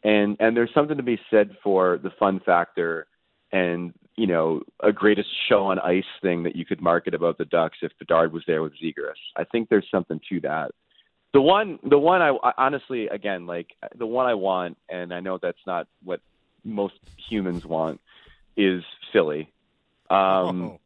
[0.05, 3.07] And and there's something to be said for the fun factor
[3.53, 7.45] and you know a greatest show on ice thing that you could market about the
[7.45, 9.15] Ducks if Bedard was there with Zegras.
[9.37, 10.73] I think there's something to that.
[11.33, 15.21] The one, the one I, I honestly, again, like the one I want, and I
[15.21, 16.21] know that's not what
[16.63, 18.01] most humans want,
[18.57, 19.51] is Philly.
[20.11, 20.81] Um, Oh.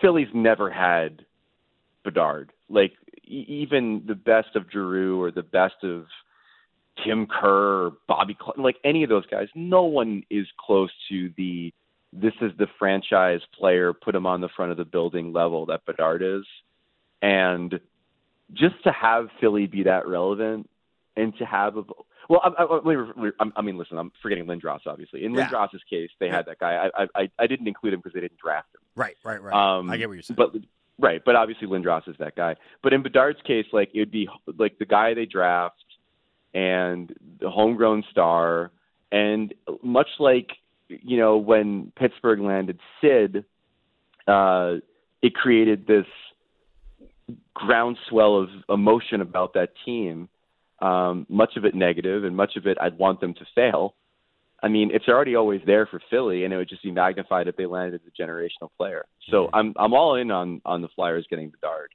[0.00, 1.26] Philly's never had
[2.02, 2.52] Bedard.
[2.68, 2.92] Like
[3.24, 6.06] even the best of Giroux or the best of
[7.04, 11.30] Tim Kerr or Bobby, Cl- like any of those guys, no one is close to
[11.36, 11.72] the
[12.12, 15.84] this is the franchise player, put him on the front of the building level that
[15.84, 16.44] Bedard is.
[17.20, 17.80] And
[18.52, 20.70] just to have Philly be that relevant
[21.16, 21.82] and to have a
[22.28, 24.86] well, I, I, I, mean, listen, I'm forgetting Lindros.
[24.86, 25.46] Obviously, in Yeah.
[25.46, 26.88] Lindros's case, they had that guy.
[26.96, 28.80] I, I, I didn't include him because they didn't draft him.
[28.96, 29.16] Right.
[29.22, 29.42] Right.
[29.42, 29.78] Right.
[29.78, 30.36] Um, I get what you're saying.
[30.36, 30.54] But
[30.98, 32.56] right, but obviously Lindros is that guy.
[32.82, 34.28] But in Bedard's case, like it would be
[34.58, 35.84] like the guy they draft
[36.52, 38.70] and the homegrown star,
[39.10, 40.50] and much like
[40.88, 43.44] you know when Pittsburgh landed Sid,
[44.26, 44.74] uh,
[45.22, 46.06] it created this
[47.54, 50.28] groundswell of emotion about that team.
[50.80, 53.94] Um, much of it negative, and much of it I'd want them to fail.
[54.64, 57.56] I mean, it's already always there for Philly, and it would just be magnified if
[57.56, 59.04] they landed a generational player.
[59.30, 61.90] So I'm I'm all in on on the Flyers getting Bedard.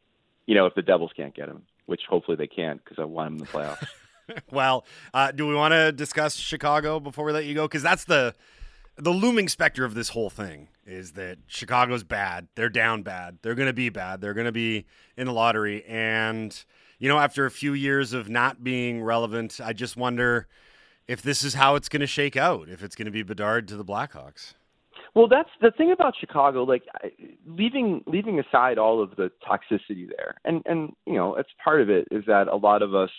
[0.46, 3.28] You know, if the Devils can't get him, which hopefully they can't, because I want
[3.30, 3.88] him in the playoffs.
[4.52, 7.68] well, uh, do we want to discuss Chicago before we let you go?
[7.68, 8.36] Because that's the
[8.98, 12.50] the looming specter of this whole thing is that Chicago's bad.
[12.54, 13.40] They're down bad.
[13.42, 14.22] They're going to be bad.
[14.22, 14.86] They're going to be
[15.18, 15.84] in the lottery.
[15.86, 16.56] And
[17.00, 20.48] you know, after a few years of not being relevant, I just wonder
[21.10, 22.70] if this is how it's going to shake out.
[22.70, 24.54] If it's going to be Bedard to the Blackhawks.
[25.16, 26.64] Well, that's the thing about Chicago.
[26.64, 26.84] Like
[27.48, 31.90] leaving leaving aside all of the toxicity there, and and you know, it's part of
[31.90, 33.10] it is that a lot of us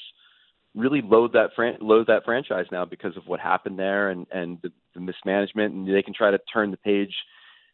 [0.76, 4.59] really load that fran- loathe that franchise now because of what happened there and and
[4.62, 7.14] the, the mismanagement, and they can try to turn the page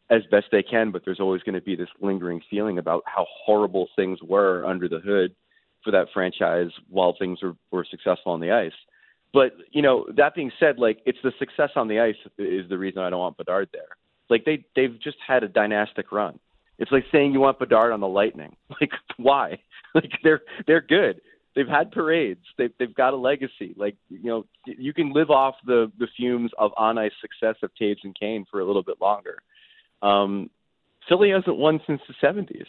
[0.09, 3.27] as best they can, but there's always going to be this lingering feeling about how
[3.45, 5.35] horrible things were under the hood
[5.85, 8.73] for that franchise while things were, were successful on the ice.
[9.33, 12.79] But you know, that being said, like it's the success on the ice is the
[12.79, 13.97] reason I don't want Bedard there.
[14.31, 16.39] Like they they've just had a dynastic run,
[16.79, 18.57] It's like saying you want Bedard on the Lightning.
[18.81, 19.59] Like why?
[19.95, 21.23] Like they're they're good.
[21.55, 22.45] They've had parades.
[22.59, 23.75] They've they've got a legacy.
[23.77, 27.71] Like you know, you can live off the the fumes of on ice success of
[27.81, 29.39] Toews and Kane for a little bit longer.
[30.03, 30.51] Um,
[31.09, 32.67] Philly hasn't won since the '70s.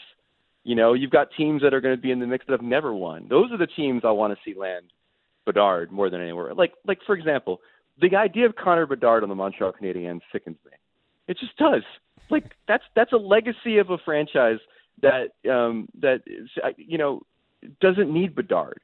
[0.63, 2.61] You know, you've got teams that are going to be in the mix that have
[2.61, 3.27] never won.
[3.29, 4.85] Those are the teams I want to see land
[5.47, 6.53] Bedard more than anywhere.
[6.53, 7.61] Like like for example,
[7.99, 10.71] the idea of Connor Bedard on the Montreal Canadiens sickens me.
[11.27, 11.83] It just does.
[12.29, 14.59] Like that's that's a legacy of a franchise
[15.01, 17.21] that um that is, uh, you know
[17.81, 18.79] doesn't need Bedard.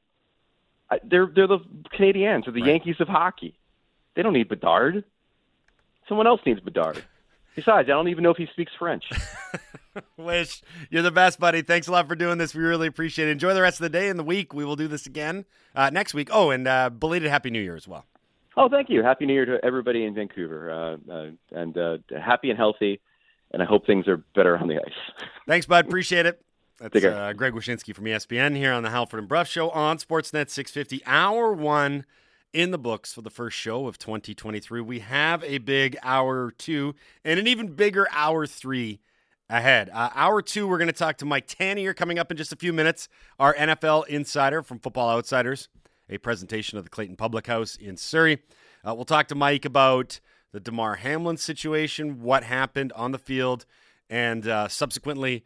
[1.04, 1.60] They're they're the
[1.96, 3.58] Canadiens or the Yankees of hockey.
[4.14, 5.04] They don't need Bedard.
[6.08, 7.02] Someone else needs Bedard.
[7.54, 9.04] Besides, I don't even know if he speaks French.
[10.16, 11.62] Wish you're the best, buddy.
[11.62, 12.54] Thanks a lot for doing this.
[12.54, 13.32] We really appreciate it.
[13.32, 14.52] Enjoy the rest of the day and the week.
[14.52, 15.44] We will do this again
[15.74, 16.28] uh, next week.
[16.32, 18.06] Oh, and uh, belated Happy New Year as well.
[18.56, 19.02] Oh, thank you.
[19.02, 23.00] Happy New Year to everybody in Vancouver, uh, uh, and uh, happy and healthy.
[23.52, 25.26] And I hope things are better on the ice.
[25.46, 25.86] Thanks, bud.
[25.86, 26.40] Appreciate it.
[26.80, 30.50] That's uh, Greg Wyshynski from ESPN here on the Halford and Bruff Show on Sportsnet
[30.50, 31.02] 650.
[31.06, 32.04] Hour one
[32.54, 34.80] in the books for the first show of 2023.
[34.80, 36.94] We have a big hour two
[37.24, 39.00] and an even bigger hour three
[39.50, 39.90] ahead.
[39.92, 42.56] Uh, hour two, we're going to talk to Mike Tanier coming up in just a
[42.56, 43.08] few minutes,
[43.40, 45.68] our NFL insider from Football Outsiders,
[46.08, 48.38] a presentation of the Clayton Public House in Surrey.
[48.86, 50.20] Uh, we'll talk to Mike about
[50.52, 53.66] the Damar Hamlin situation, what happened on the field,
[54.08, 55.44] and uh, subsequently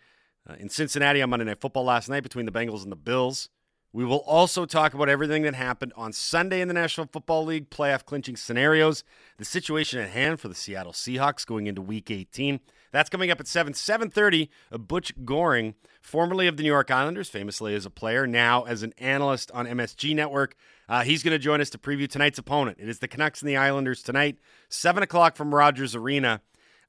[0.48, 3.48] uh, in Cincinnati on Monday Night Football last night between the Bengals and the Bills.
[3.90, 7.70] We will also talk about everything that happened on Sunday in the National Football League
[7.70, 9.02] playoff clinching scenarios,
[9.38, 12.60] the situation at hand for the Seattle Seahawks going into Week 18.
[12.92, 14.50] That's coming up at 7, 7.30.
[14.70, 18.82] Uh, Butch Goring, formerly of the New York Islanders, famously as a player, now as
[18.82, 20.54] an analyst on MSG Network.
[20.86, 22.76] Uh, he's going to join us to preview tonight's opponent.
[22.78, 24.36] It is the Canucks and the Islanders tonight,
[24.68, 26.42] 7 o'clock from Rogers Arena.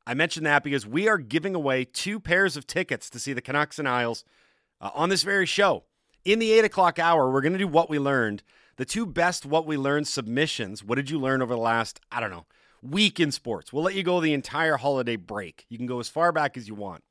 [0.06, 3.42] I mentioned that because we are giving away two pairs of tickets to see the
[3.42, 4.26] Canucks and Isles
[4.82, 5.84] uh, on this very show.
[6.26, 8.44] In the 8 o'clock hour, we're going to do What We Learned,
[8.76, 10.84] the two best What We Learned submissions.
[10.84, 12.46] What did you learn over the last, I don't know,
[12.82, 13.72] week in sports?
[13.72, 15.66] We'll let you go the entire holiday break.
[15.70, 17.04] You can go as far back as you want.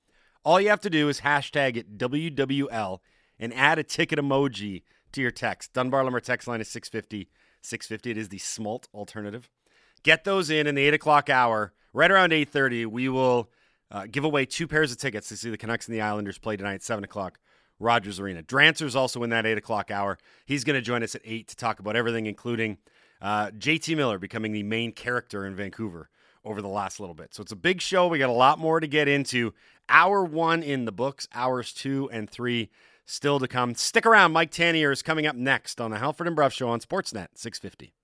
[0.44, 2.98] All you have to do is hashtag it WWL
[3.38, 4.82] and add a ticket emoji
[5.12, 5.72] to your text.
[5.72, 7.30] Dunbar Lumber text line is 650.
[7.62, 8.10] 650.
[8.10, 9.48] It is the smalt alternative.
[10.02, 11.72] Get those in in the 8 o'clock hour.
[11.94, 13.50] Right around 8.30, we will
[13.90, 16.56] uh, give away two pairs of tickets to see the Canucks and the Islanders play
[16.56, 17.38] tonight at 7 o'clock,
[17.78, 18.42] Rogers Arena.
[18.42, 20.18] Drancer's also in that 8 o'clock hour.
[20.44, 22.78] He's going to join us at 8 to talk about everything, including
[23.20, 26.08] uh, JT Miller becoming the main character in Vancouver
[26.44, 27.34] over the last little bit.
[27.34, 28.08] So it's a big show.
[28.08, 29.52] We got a lot more to get into.
[29.88, 32.70] Hour one in the books, hours two and three
[33.06, 33.74] still to come.
[33.74, 34.32] Stick around.
[34.32, 37.94] Mike Tanier is coming up next on the Halford and Bruff Show on Sportsnet 650.